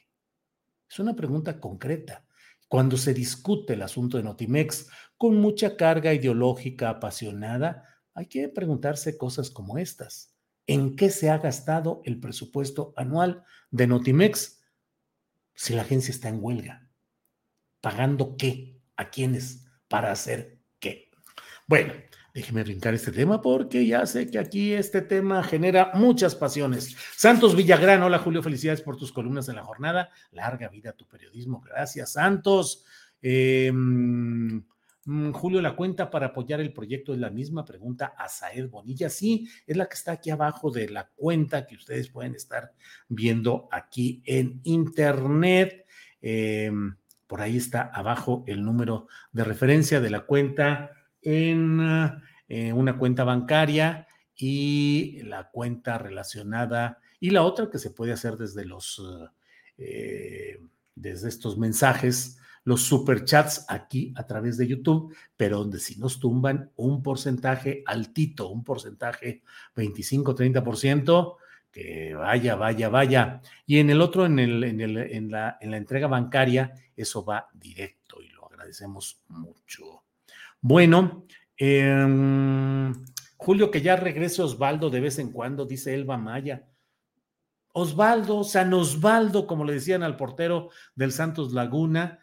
Es 0.90 1.00
una 1.00 1.16
pregunta 1.16 1.60
concreta. 1.60 2.26
Cuando 2.70 2.98
se 2.98 3.14
discute 3.14 3.74
el 3.74 3.82
asunto 3.82 4.18
de 4.18 4.24
Notimex 4.24 4.90
con 5.18 5.38
mucha 5.38 5.76
carga 5.76 6.14
ideológica 6.14 6.90
apasionada, 6.90 7.84
hay 8.14 8.28
que 8.28 8.48
preguntarse 8.48 9.18
cosas 9.18 9.50
como 9.50 9.78
estas 9.78 10.33
en 10.68 10.96
qué 10.96 11.10
se 11.10 11.30
ha 11.30 11.38
gastado 11.38 12.02
el 12.06 12.20
presupuesto 12.20 12.94
anual 12.96 13.44
de 13.72 13.88
Notimex 13.88 14.62
si 15.54 15.74
la 15.74 15.82
agencia 15.82 16.12
está 16.12 16.30
en 16.30 16.40
huelga. 16.42 16.90
¿Pagando 17.82 18.36
qué? 18.38 18.82
¿A 18.96 19.10
quiénes? 19.10 19.66
¿Para 19.88 20.12
hacer 20.12 20.60
qué? 20.80 21.12
Bueno, 21.68 21.94
déjeme 22.34 22.64
brincar 22.64 22.94
este 22.94 23.12
tema 23.12 23.42
porque 23.42 23.86
ya 23.86 24.06
sé 24.06 24.30
que 24.30 24.40
aquí 24.40 24.74
este 24.74 25.02
tema 25.02 25.44
genera 25.44 25.92
muchas 25.94 26.36
pasiones. 26.36 26.96
Santos 27.16 27.56
Villagrán, 27.56 28.02
hola 28.02 28.20
Julio, 28.20 28.42
felicidades 28.42 28.82
por 28.82 28.98
tus 28.98 29.12
columnas 29.12 29.50
en 29.50 29.56
la 29.56 29.64
jornada. 29.64 30.10
Larga 30.32 30.70
vida 30.70 30.94
tu 30.94 31.08
periodismo. 31.08 31.62
Gracias, 31.62 32.14
Santos. 32.14 32.86
Eh, 33.22 33.72
Julio, 35.06 35.62
la 35.62 35.76
cuenta 35.76 36.10
para 36.10 36.28
apoyar 36.28 36.62
el 36.62 36.72
proyecto 36.72 37.14
es 37.14 37.20
la 37.20 37.30
misma, 37.30 37.66
pregunta 37.66 38.14
a 38.18 38.30
Saed 38.30 38.70
Bonilla. 38.70 39.10
Sí, 39.10 39.50
es 39.68 39.76
la 39.76 39.88
que 39.88 39.96
está 39.96 40.14
aquí 40.14 40.30
abajo 40.30 40.72
de 40.72 40.88
la 40.88 41.10
cuenta 41.16 41.66
que 41.68 41.76
ustedes 41.76 42.10
pueden 42.10 42.36
estar 42.36 42.72
viendo 43.10 43.68
aquí 43.72 44.24
en 44.26 44.62
internet. 44.64 45.86
Em, 46.22 46.96
por 47.28 47.42
ahí 47.42 47.58
está 47.58 47.82
abajo 47.82 48.46
el 48.48 48.64
número 48.64 49.08
de 49.34 49.44
referencia 49.44 50.00
de 50.00 50.10
la 50.10 50.22
cuenta 50.22 50.92
en 51.22 51.82
eh, 52.48 52.72
una 52.72 52.98
cuenta 52.98 53.26
bancaria 53.26 54.08
y 54.36 55.22
la 55.24 55.50
cuenta 55.50 55.98
relacionada 55.98 57.00
y 57.20 57.32
la 57.32 57.44
otra 57.44 57.70
que 57.70 57.80
se 57.80 57.92
puede 57.92 58.14
hacer 58.14 58.38
desde 58.38 58.66
los 58.66 59.02
eh, 59.78 60.62
desde 60.96 61.30
estos 61.30 61.58
mensajes 61.58 62.38
los 62.64 62.84
superchats 62.84 63.66
aquí 63.68 64.14
a 64.16 64.26
través 64.26 64.58
de 64.58 64.68
YouTube, 64.68 65.16
pero 65.36 65.60
donde 65.60 65.80
si 65.80 66.00
nos 66.00 66.20
tumban 66.20 66.72
un 66.76 67.04
porcentaje 67.04 67.84
altito, 67.86 68.50
un 68.50 68.64
porcentaje 68.64 69.44
25-30%, 69.76 71.36
que 71.72 72.14
vaya, 72.14 72.56
vaya, 72.56 72.90
vaya. 72.90 73.42
Y 73.66 73.80
en 73.80 73.90
el 73.90 74.00
otro, 74.00 74.26
en, 74.26 74.40
el, 74.40 74.64
en, 74.64 74.80
el, 74.80 74.98
en, 74.98 75.32
la, 75.32 75.58
en 75.60 75.72
la 75.72 75.78
entrega 75.78 76.08
bancaria, 76.08 76.74
eso 76.96 77.26
va 77.26 77.50
directo 77.54 78.22
y 78.22 78.30
lo 78.30 78.46
agradecemos 78.46 79.24
mucho. 79.28 80.04
Bueno, 80.62 81.26
eh, 81.58 82.94
Julio, 83.38 83.72
que 83.72 83.82
ya 83.82 83.96
regrese 83.96 84.42
Osvaldo 84.42 84.90
de 84.90 85.02
vez 85.02 85.20
en 85.20 85.32
cuando, 85.32 85.66
dice 85.66 85.94
Elba 85.94 86.18
Maya. 86.18 86.66
Osvaldo, 87.74 88.44
San 88.44 88.74
Osvaldo, 88.74 89.48
como 89.48 89.66
le 89.66 89.74
decían 89.74 90.04
al 90.04 90.16
portero 90.16 90.70
del 90.96 91.12
Santos 91.12 91.54
Laguna, 91.54 92.20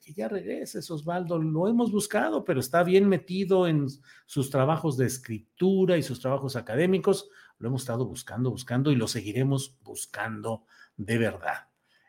que 0.00 0.12
ya 0.12 0.28
regreses, 0.28 0.90
Osvaldo. 0.90 1.38
Lo 1.38 1.68
hemos 1.68 1.90
buscado, 1.90 2.44
pero 2.44 2.60
está 2.60 2.82
bien 2.82 3.08
metido 3.08 3.66
en 3.66 3.88
sus 4.26 4.50
trabajos 4.50 4.96
de 4.96 5.06
escritura 5.06 5.96
y 5.96 6.02
sus 6.02 6.20
trabajos 6.20 6.56
académicos. 6.56 7.28
Lo 7.58 7.68
hemos 7.68 7.82
estado 7.82 8.06
buscando, 8.06 8.50
buscando 8.50 8.90
y 8.90 8.96
lo 8.96 9.08
seguiremos 9.08 9.78
buscando 9.82 10.64
de 10.96 11.18
verdad. 11.18 11.68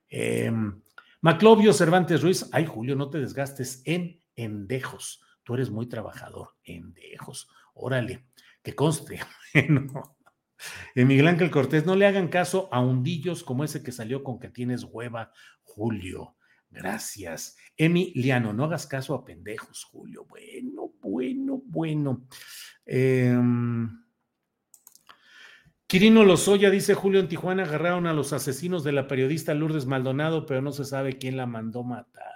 Em, 0.09 0.81
Maclovio 1.21 1.73
Cervantes 1.73 2.21
Ruiz, 2.21 2.49
ay 2.51 2.65
Julio, 2.65 2.95
no 2.95 3.09
te 3.09 3.19
desgastes 3.19 3.81
en 3.85 4.19
endejos. 4.35 5.23
Tú 5.43 5.55
eres 5.55 5.69
muy 5.69 5.87
trabajador, 5.87 6.55
endejos. 6.63 7.49
Órale, 7.73 8.27
que 8.61 8.75
conste. 8.75 9.19
no. 9.69 10.17
Miguel 10.95 11.27
Ángel 11.27 11.51
Cortés, 11.51 11.85
no 11.85 11.95
le 11.95 12.07
hagan 12.07 12.29
caso 12.29 12.69
a 12.71 12.79
hundillos 12.79 13.43
como 13.43 13.63
ese 13.63 13.83
que 13.83 13.91
salió 13.91 14.23
con 14.23 14.39
que 14.39 14.49
tienes 14.49 14.83
hueva, 14.83 15.31
Julio. 15.63 16.34
Gracias. 16.75 17.57
Emiliano, 17.77 18.51
no 18.53 18.65
hagas 18.65 18.85
caso 18.85 19.15
a 19.15 19.23
pendejos, 19.23 19.85
Julio. 19.85 20.25
Bueno, 20.25 20.93
bueno, 21.01 21.61
bueno. 21.65 22.27
Em, 22.85 23.89
Quirino 25.87 26.23
Lozoya 26.23 26.69
dice 26.69 26.93
Julio 26.93 27.19
en 27.19 27.29
Tijuana 27.29 27.63
agarraron 27.63 28.07
a 28.07 28.13
los 28.13 28.33
asesinos 28.33 28.83
de 28.83 28.91
la 28.91 29.07
periodista 29.07 29.53
Lourdes 29.53 29.85
Maldonado, 29.85 30.45
pero 30.45 30.61
no 30.61 30.71
se 30.71 30.83
sabe 30.83 31.17
quién 31.17 31.37
la 31.37 31.45
mandó 31.45 31.83
matar. 31.83 32.33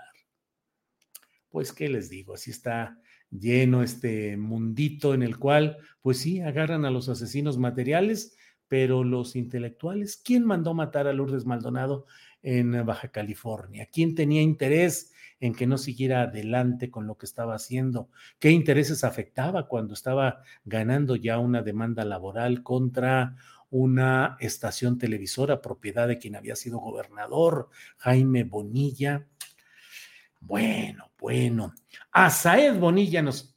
Pues, 1.49 1.73
¿qué 1.73 1.89
les 1.89 2.09
digo? 2.09 2.35
Así 2.35 2.51
está 2.51 2.97
lleno 3.31 3.83
este 3.83 4.37
mundito 4.37 5.13
en 5.13 5.23
el 5.23 5.37
cual, 5.37 5.77
pues 6.01 6.19
sí, 6.19 6.41
agarran 6.41 6.85
a 6.85 6.91
los 6.91 7.09
asesinos 7.09 7.57
materiales, 7.57 8.37
pero 8.67 9.03
los 9.03 9.35
intelectuales, 9.35 10.21
¿quién 10.23 10.45
mandó 10.45 10.73
matar 10.73 11.07
a 11.07 11.13
Lourdes 11.13 11.45
Maldonado? 11.45 12.05
En 12.41 12.85
Baja 12.85 13.09
California? 13.09 13.87
¿Quién 13.91 14.15
tenía 14.15 14.41
interés 14.41 15.13
en 15.39 15.55
que 15.55 15.67
no 15.67 15.77
siguiera 15.77 16.23
adelante 16.23 16.91
con 16.91 17.07
lo 17.07 17.17
que 17.17 17.25
estaba 17.25 17.55
haciendo? 17.55 18.09
¿Qué 18.39 18.51
intereses 18.51 19.03
afectaba 19.03 19.67
cuando 19.67 19.93
estaba 19.93 20.43
ganando 20.65 21.15
ya 21.15 21.39
una 21.39 21.61
demanda 21.61 22.03
laboral 22.05 22.63
contra 22.63 23.35
una 23.69 24.37
estación 24.39 24.97
televisora 24.97 25.61
propiedad 25.61 26.07
de 26.07 26.17
quien 26.17 26.35
había 26.35 26.55
sido 26.55 26.79
gobernador, 26.79 27.69
Jaime 27.97 28.43
Bonilla? 28.43 29.27
Bueno, 30.39 31.11
bueno. 31.17 31.73
A 32.11 32.31
Bonilla 32.77 33.21
nos... 33.21 33.55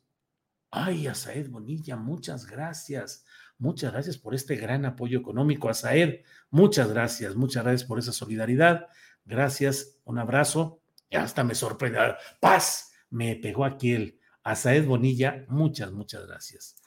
Ay, 0.71 1.07
a 1.07 1.15
Saed 1.15 1.51
Bonilla, 1.51 1.97
muchas 1.97 2.47
gracias. 2.47 3.27
Muchas 3.63 3.93
gracias 3.93 4.19
por 4.19 4.35
este 4.35 4.57
gran 4.57 4.85
apoyo 4.85 5.21
económico 5.21 5.69
a 5.69 5.75
Saed. 5.75 6.23
Muchas 6.51 6.89
gracias, 6.89 7.37
muchas 7.37 7.63
gracias 7.63 7.85
por 7.87 8.01
esa 8.01 8.11
solidaridad. 8.11 8.89
Gracias, 9.25 10.01
un 10.03 10.19
abrazo. 10.19 10.81
Y 11.09 11.15
hasta 11.15 11.45
me 11.45 11.55
sorprende. 11.55 12.17
Paz, 12.41 12.91
me 13.11 13.37
pegó 13.37 13.65
aquí 13.65 13.93
el 13.93 14.19
a 14.43 14.57
Saed 14.57 14.85
Bonilla. 14.85 15.45
Muchas, 15.47 15.93
muchas 15.93 16.27
gracias. 16.27 16.82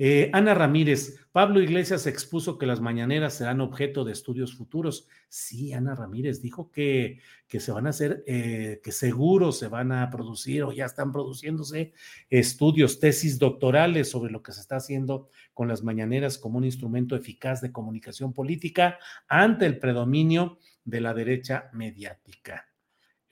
Eh, 0.00 0.30
Ana 0.32 0.54
Ramírez, 0.54 1.26
Pablo 1.32 1.60
Iglesias 1.60 2.06
expuso 2.06 2.56
que 2.56 2.66
las 2.66 2.80
mañaneras 2.80 3.34
serán 3.34 3.60
objeto 3.60 4.04
de 4.04 4.12
estudios 4.12 4.54
futuros. 4.54 5.08
Sí, 5.28 5.72
Ana 5.72 5.96
Ramírez 5.96 6.40
dijo 6.40 6.70
que, 6.70 7.18
que 7.48 7.58
se 7.58 7.72
van 7.72 7.88
a 7.88 7.90
hacer, 7.90 8.22
eh, 8.28 8.80
que 8.84 8.92
seguro 8.92 9.50
se 9.50 9.66
van 9.66 9.90
a 9.90 10.08
producir 10.08 10.62
o 10.62 10.72
ya 10.72 10.84
están 10.84 11.10
produciéndose 11.10 11.92
estudios, 12.30 13.00
tesis 13.00 13.40
doctorales 13.40 14.08
sobre 14.08 14.30
lo 14.30 14.40
que 14.40 14.52
se 14.52 14.60
está 14.60 14.76
haciendo 14.76 15.28
con 15.52 15.66
las 15.66 15.82
mañaneras 15.82 16.38
como 16.38 16.58
un 16.58 16.64
instrumento 16.64 17.16
eficaz 17.16 17.60
de 17.60 17.72
comunicación 17.72 18.32
política 18.32 18.98
ante 19.26 19.66
el 19.66 19.80
predominio 19.80 20.58
de 20.84 21.00
la 21.00 21.12
derecha 21.12 21.70
mediática. 21.72 22.68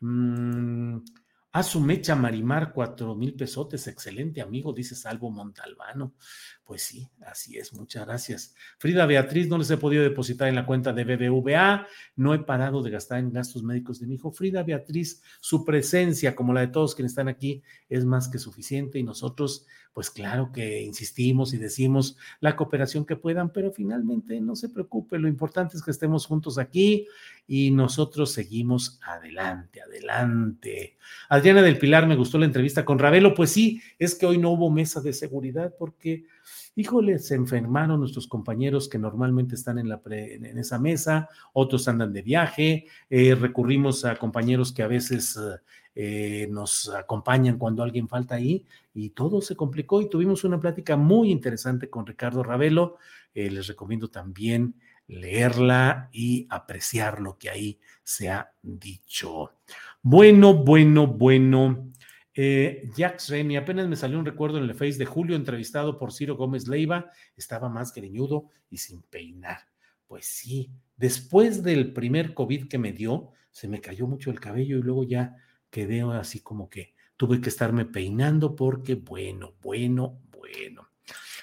Mm, 0.00 0.98
a 1.57 1.62
su 1.62 1.81
mecha 1.81 2.14
Marimar, 2.14 2.74
cuatro 2.74 3.14
mil 3.14 3.35
pesotes, 3.35 3.87
excelente 3.87 4.42
amigo, 4.42 4.74
dice 4.74 4.94
Salvo 4.94 5.31
Montalbano. 5.31 6.12
Pues 6.66 6.83
sí, 6.83 7.09
así 7.24 7.57
es, 7.57 7.72
muchas 7.72 8.05
gracias. 8.07 8.52
Frida 8.79 9.07
Beatriz, 9.07 9.48
no 9.48 9.57
les 9.57 9.70
he 9.70 9.76
podido 9.76 10.02
depositar 10.02 10.48
en 10.48 10.57
la 10.57 10.66
cuenta 10.66 10.92
de 10.92 11.05
BBVA, 11.05 11.87
no 12.16 12.35
he 12.35 12.40
parado 12.40 12.83
de 12.83 12.90
gastar 12.90 13.20
en 13.20 13.33
gastos 13.33 13.62
médicos 13.62 14.00
de 14.00 14.09
mi 14.09 14.16
hijo. 14.16 14.33
Frida 14.33 14.64
Beatriz, 14.64 15.22
su 15.40 15.64
presencia, 15.64 16.35
como 16.35 16.52
la 16.52 16.62
de 16.62 16.68
todos 16.68 16.96
quienes 16.96 17.12
están 17.12 17.29
aquí, 17.29 17.62
es 17.88 18.05
más 18.05 18.29
que 18.29 18.40
suficiente 18.40 18.98
y 18.98 19.05
nosotros 19.05 19.64
pues 19.96 20.11
claro 20.11 20.52
que 20.52 20.83
insistimos 20.83 21.55
y 21.55 21.57
decimos 21.57 22.18
la 22.40 22.55
cooperación 22.55 23.07
que 23.07 23.16
puedan, 23.16 23.50
pero 23.50 23.72
finalmente 23.72 24.38
no 24.42 24.55
se 24.55 24.68
preocupe, 24.68 25.18
lo 25.18 25.26
importante 25.26 25.74
es 25.74 25.83
que 25.83 25.90
estemos 25.90 26.26
juntos 26.26 26.59
aquí 26.59 27.07
y 27.48 27.70
nosotros 27.70 28.31
seguimos 28.31 29.00
adelante, 29.02 29.81
adelante. 29.81 30.98
Adriana 31.31 31.62
del 31.62 31.79
Pilar, 31.79 32.07
me 32.07 32.14
gustó 32.14 32.37
la 32.37 32.44
entrevista 32.44 32.85
con 32.85 32.98
Ravelo, 32.98 33.33
pues 33.35 33.48
sí, 33.48 33.81
es 33.98 34.14
que 34.14 34.26
hoy 34.26 34.37
no 34.37 34.50
hubo 34.50 34.70
mesa 34.70 35.00
de 35.00 35.14
seguridad 35.14 35.74
porque 35.79 36.26
híjole, 36.75 37.19
se 37.19 37.35
enfermaron 37.35 38.01
nuestros 38.01 38.27
compañeros 38.27 38.88
que 38.88 38.99
normalmente 38.99 39.55
están 39.55 39.79
en, 39.79 39.88
la 39.88 40.01
en 40.07 40.59
esa 40.59 40.79
mesa, 40.79 41.29
otros 41.53 41.88
andan 41.88 42.12
de 42.12 42.23
viaje, 42.23 42.87
eh, 43.11 43.35
recurrimos 43.35 44.05
a 44.05 44.16
compañeros 44.16 44.73
que 44.73 44.83
a 44.83 44.88
veces 44.88 45.38
eh, 45.99 46.47
nos 46.51 46.90
acompañan 46.90 47.57
cuando 47.57 47.83
alguien 47.83 48.07
falta 48.07 48.35
ahí 48.35 48.66
y 48.92 49.11
todo 49.11 49.40
se 49.40 49.57
complicó 49.57 50.03
y 50.03 50.11
tuvimos 50.11 50.45
una 50.45 50.61
plática 50.61 50.95
muy 50.95 51.31
interesante 51.31 51.88
con 51.88 52.07
Ricardo 52.07 52.42
Ravelo. 52.42 52.99
Eh, 53.35 53.51
les 53.51 53.66
recomiendo 53.66 54.09
también 54.09 54.75
leerla 55.09 56.11
y 56.12 56.47
apreciar 56.51 57.21
lo 57.21 57.38
que 57.38 57.49
ahí 57.49 57.81
se 58.03 58.29
ha 58.29 58.53
dicho. 58.62 59.53
Bueno, 60.03 60.53
bueno, 60.53 61.07
bueno. 61.07 61.92
Eh, 62.38 62.90
Jax 62.94 63.31
Remy, 63.31 63.57
apenas 63.57 63.88
me 63.88 63.96
salió 63.96 64.18
un 64.18 64.27
recuerdo 64.27 64.59
en 64.59 64.64
el 64.64 64.75
Face 64.75 64.99
de 64.99 65.07
Julio, 65.07 65.37
entrevistado 65.37 65.99
por 65.99 66.12
Ciro 66.12 66.37
Gómez 66.37 66.68
Leiva, 66.68 67.11
estaba 67.35 67.70
más 67.70 67.94
greñudo 67.94 68.51
y 68.68 68.77
sin 68.77 69.01
peinar. 69.01 69.61
Pues 70.07 70.27
sí, 70.27 70.70
después 70.96 71.62
del 71.62 71.94
primer 71.94 72.35
COVID 72.35 72.68
que 72.68 72.77
me 72.77 72.92
dio, 72.92 73.33
se 73.51 73.68
me 73.68 73.81
cayó 73.81 74.07
mucho 74.07 74.31
el 74.31 74.38
cabello 74.38 74.79
y 74.79 74.83
luego 74.83 75.05
ya 75.05 75.35
quedé 75.70 76.03
así 76.03 76.40
como 76.40 76.68
que 76.68 76.94
tuve 77.16 77.40
que 77.40 77.49
estarme 77.49 77.87
peinando 77.87 78.55
porque 78.55 78.96
bueno, 78.96 79.55
bueno, 79.62 80.20
bueno. 80.31 80.90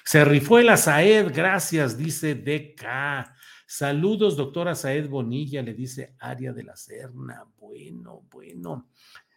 Se 0.04 0.24
rifó 0.24 0.60
el 0.60 0.68
Azaed, 0.68 1.34
gracias, 1.34 1.98
dice 1.98 2.36
DK. 2.36 3.34
Saludos, 3.66 4.36
doctora 4.36 4.74
Saed 4.76 5.08
Bonilla, 5.08 5.60
le 5.62 5.74
dice 5.74 6.14
Aria 6.20 6.52
de 6.52 6.62
la 6.62 6.76
Serna. 6.76 7.44
Bueno, 7.58 8.22
bueno. 8.30 8.90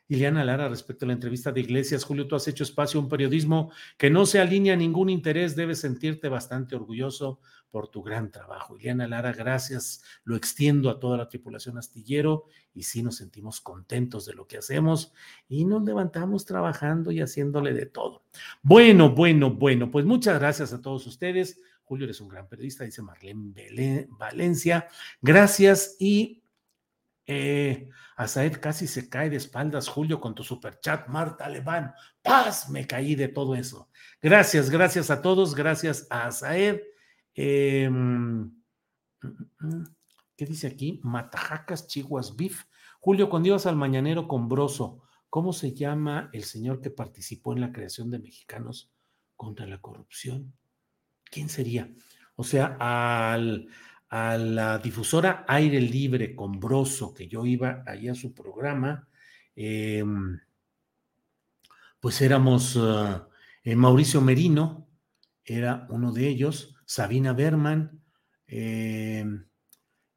Ileana 0.10 0.46
Lara, 0.46 0.70
respecto 0.70 1.06
a 1.06 1.08
la 1.08 1.14
entrevista 1.14 1.52
de 1.52 1.60
Iglesias, 1.60 2.04
Julio, 2.04 2.28
tú 2.28 2.36
has 2.36 2.48
hecho 2.48 2.64
espacio 2.64 3.00
a 3.00 3.04
un 3.04 3.10
periodismo 3.10 3.72
que 3.98 4.10
no 4.10 4.26
se 4.26 4.40
alinea 4.40 4.74
a 4.74 4.78
ningún 4.78 5.10
interés, 5.10 5.56
debes 5.56 5.80
sentirte 5.80 6.30
bastante 6.30 6.76
orgulloso 6.76 7.40
por 7.70 7.90
tu 7.90 8.02
gran 8.02 8.32
trabajo. 8.32 8.78
Ileana 8.78 9.08
Lara, 9.08 9.34
gracias, 9.34 10.02
lo 10.24 10.36
extiendo 10.36 10.90
a 10.90 11.00
toda 11.00 11.18
la 11.18 11.28
tripulación 11.28 11.78
astillero 11.78 12.46
y 12.74 12.84
sí 12.84 13.04
nos 13.04 13.18
sentimos 13.18 13.60
contentos 13.60 14.26
de 14.26 14.34
lo 14.34 14.48
que 14.48 14.58
hacemos 14.58 15.14
y 15.50 15.66
nos 15.66 15.84
levantamos 15.84 16.46
trabajando 16.46 17.12
y 17.12 17.20
haciéndole 17.20 17.74
de 17.74 17.86
todo. 17.86 18.24
Bueno, 18.62 19.14
bueno, 19.14 19.54
bueno, 19.54 19.92
pues 19.92 20.06
muchas 20.06 20.40
gracias 20.40 20.72
a 20.74 20.82
todos 20.82 21.06
ustedes. 21.08 21.60
Julio, 21.84 22.06
eres 22.06 22.22
un 22.22 22.30
gran 22.30 22.48
periodista, 22.48 22.84
dice 22.84 23.02
Marlene 23.02 24.08
Valencia. 24.12 24.88
Gracias 25.22 25.96
y 26.00 26.44
eh, 27.28 27.90
Azaed 28.16 28.60
casi 28.62 28.88
se 28.88 29.10
cae 29.10 29.30
de 29.30 29.36
espaldas, 29.36 29.90
Julio, 29.90 30.22
con 30.22 30.34
tu 30.34 30.44
superchat. 30.44 31.10
Marta 31.10 31.46
Alemán, 31.46 31.94
paz, 32.22 32.70
me 32.70 32.88
caí 32.88 33.16
de 33.16 33.28
todo 33.28 33.54
eso. 33.54 33.90
Gracias, 34.22 34.70
gracias 34.70 35.12
a 35.12 35.22
todos, 35.22 35.54
gracias 35.54 36.08
a 36.10 36.28
Azaed. 36.28 36.80
Em, 37.36 38.52
¿Qué 40.38 40.46
dice 40.46 40.68
aquí? 40.68 41.02
Matajacas, 41.04 41.88
Chihuas, 41.88 42.36
Beef. 42.36 42.64
Julio, 43.00 43.30
cuando 43.30 43.50
ibas 43.50 43.66
al 43.66 43.76
mañanero 43.76 44.28
con 44.28 44.48
Broso, 44.48 45.04
¿cómo 45.30 45.52
se 45.52 45.74
llama 45.74 46.30
el 46.32 46.46
señor 46.46 46.80
que 46.80 46.92
participó 46.92 47.54
en 47.54 47.62
la 47.62 47.72
creación 47.74 48.10
de 48.10 48.20
Mexicanos 48.20 48.92
contra 49.36 49.68
la 49.68 49.82
corrupción? 49.82 50.54
¿Quién 51.26 51.50
sería? 51.50 51.92
O 52.36 52.44
sea, 52.44 52.78
al, 52.80 53.68
a 54.10 54.38
la 54.38 54.78
difusora 54.80 55.46
Aire 55.48 55.82
Libre 55.82 56.36
con 56.36 56.60
Broso, 56.60 57.14
que 57.14 57.28
yo 57.28 57.46
iba 57.46 57.84
ahí 57.86 58.08
a 58.08 58.16
su 58.16 58.34
programa, 58.34 59.08
em, 59.56 60.40
pues 62.00 62.22
éramos 62.22 62.80
eh, 63.64 63.76
Mauricio 63.76 64.22
Merino, 64.22 64.88
era 65.44 65.88
uno 65.90 66.12
de 66.12 66.28
ellos, 66.28 66.76
Sabina 66.86 67.34
Berman, 67.34 68.02
eh, 68.48 69.26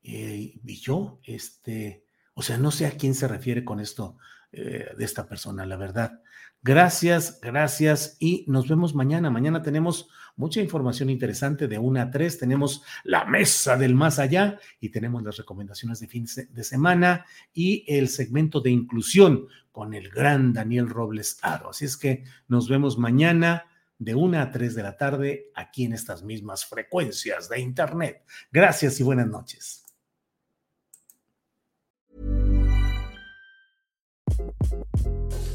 y 0.02 0.80
yo, 0.80 1.20
este, 1.24 2.04
o 2.34 2.42
sea, 2.42 2.56
no 2.56 2.70
sé 2.70 2.86
a 2.86 2.92
quién 2.92 3.14
se 3.14 3.28
refiere 3.28 3.64
con 3.64 3.80
esto 3.80 4.16
eh, 4.52 4.94
de 4.96 5.04
esta 5.04 5.28
persona, 5.28 5.66
la 5.66 5.76
verdad. 5.76 6.22
Gracias, 6.62 7.40
gracias 7.40 8.16
y 8.18 8.44
nos 8.48 8.68
vemos 8.68 8.94
mañana. 8.94 9.30
Mañana 9.30 9.62
tenemos 9.62 10.08
mucha 10.40 10.60
información 10.60 11.10
interesante 11.10 11.68
de 11.68 11.78
1 11.78 12.00
a 12.00 12.10
3. 12.10 12.38
Tenemos 12.38 12.82
la 13.04 13.26
mesa 13.26 13.76
del 13.76 13.94
más 13.94 14.18
allá 14.18 14.58
y 14.80 14.88
tenemos 14.88 15.22
las 15.22 15.36
recomendaciones 15.36 16.00
de 16.00 16.08
fin 16.08 16.26
de 16.50 16.64
semana 16.64 17.26
y 17.52 17.84
el 17.86 18.08
segmento 18.08 18.60
de 18.60 18.70
inclusión 18.70 19.46
con 19.70 19.92
el 19.94 20.08
gran 20.08 20.52
Daniel 20.52 20.88
Robles 20.88 21.38
Aro. 21.42 21.70
Así 21.70 21.84
es 21.84 21.96
que 21.96 22.24
nos 22.48 22.68
vemos 22.68 22.98
mañana 22.98 23.66
de 23.98 24.14
1 24.14 24.40
a 24.40 24.50
3 24.50 24.74
de 24.74 24.82
la 24.82 24.96
tarde 24.96 25.50
aquí 25.54 25.84
en 25.84 25.92
estas 25.92 26.22
mismas 26.22 26.64
frecuencias 26.64 27.50
de 27.50 27.60
Internet. 27.60 28.24
Gracias 28.50 28.98
y 28.98 29.02
buenas 29.02 29.28
noches. 29.28 29.84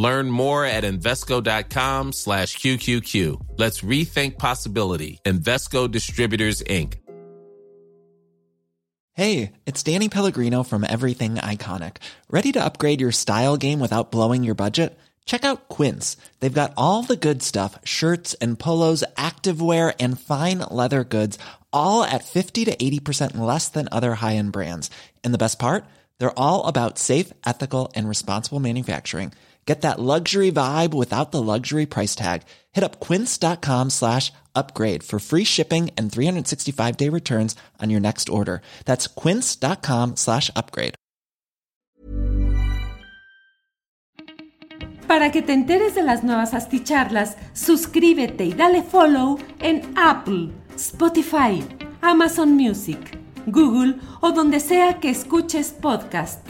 Learn 0.00 0.30
more 0.30 0.64
at 0.64 0.82
Invesco.com 0.82 2.12
slash 2.12 2.56
QQQ. 2.56 3.58
Let's 3.58 3.82
rethink 3.82 4.38
possibility. 4.38 5.20
Investco 5.26 5.90
Distributors, 5.90 6.62
Inc. 6.62 6.94
Hey, 9.12 9.52
it's 9.66 9.82
Danny 9.82 10.08
Pellegrino 10.08 10.62
from 10.62 10.86
Everything 10.88 11.34
Iconic. 11.34 11.98
Ready 12.30 12.50
to 12.52 12.64
upgrade 12.64 13.02
your 13.02 13.12
style 13.12 13.58
game 13.58 13.78
without 13.78 14.10
blowing 14.10 14.42
your 14.42 14.54
budget? 14.54 14.98
Check 15.26 15.44
out 15.44 15.68
Quince. 15.68 16.16
They've 16.38 16.60
got 16.60 16.72
all 16.78 17.02
the 17.02 17.16
good 17.16 17.42
stuff 17.42 17.78
shirts 17.84 18.32
and 18.40 18.58
polos, 18.58 19.04
activewear, 19.18 19.92
and 20.00 20.18
fine 20.18 20.60
leather 20.70 21.04
goods, 21.04 21.38
all 21.74 22.04
at 22.04 22.24
50 22.24 22.64
to 22.64 22.74
80% 22.74 23.36
less 23.36 23.68
than 23.68 23.90
other 23.92 24.14
high 24.14 24.36
end 24.36 24.52
brands. 24.52 24.90
And 25.22 25.34
the 25.34 25.44
best 25.44 25.58
part? 25.58 25.84
They're 26.18 26.38
all 26.38 26.66
about 26.66 26.98
safe, 26.98 27.34
ethical, 27.44 27.92
and 27.94 28.08
responsible 28.08 28.60
manufacturing. 28.60 29.34
Get 29.66 29.82
that 29.82 30.00
luxury 30.00 30.50
vibe 30.50 30.94
without 30.94 31.30
the 31.30 31.42
luxury 31.42 31.86
price 31.86 32.14
tag. 32.14 32.42
Hit 32.72 32.82
up 32.82 32.98
quince.com 32.98 33.90
slash 33.90 34.32
upgrade 34.54 35.02
for 35.02 35.20
free 35.20 35.44
shipping 35.44 35.90
and 35.96 36.10
365 36.10 36.96
day 36.96 37.08
returns 37.08 37.54
on 37.80 37.90
your 37.90 38.00
next 38.00 38.28
order. 38.28 38.62
That's 38.84 39.06
quince.com 39.06 40.16
slash 40.16 40.50
upgrade. 40.56 40.94
Para 45.10 45.32
que 45.32 45.42
te 45.42 45.52
enteres 45.52 45.96
de 45.96 46.04
las 46.04 46.22
nuevas 46.22 46.54
asticharlas, 46.54 47.36
suscríbete 47.52 48.44
y 48.44 48.52
dale 48.52 48.80
follow 48.80 49.40
en 49.58 49.92
Apple, 49.96 50.52
Spotify, 50.76 51.64
Amazon 52.00 52.56
Music, 52.56 53.18
Google 53.46 53.96
o 54.20 54.30
donde 54.30 54.60
sea 54.60 55.00
que 55.00 55.10
escuches 55.10 55.72
podcast. 55.72 56.49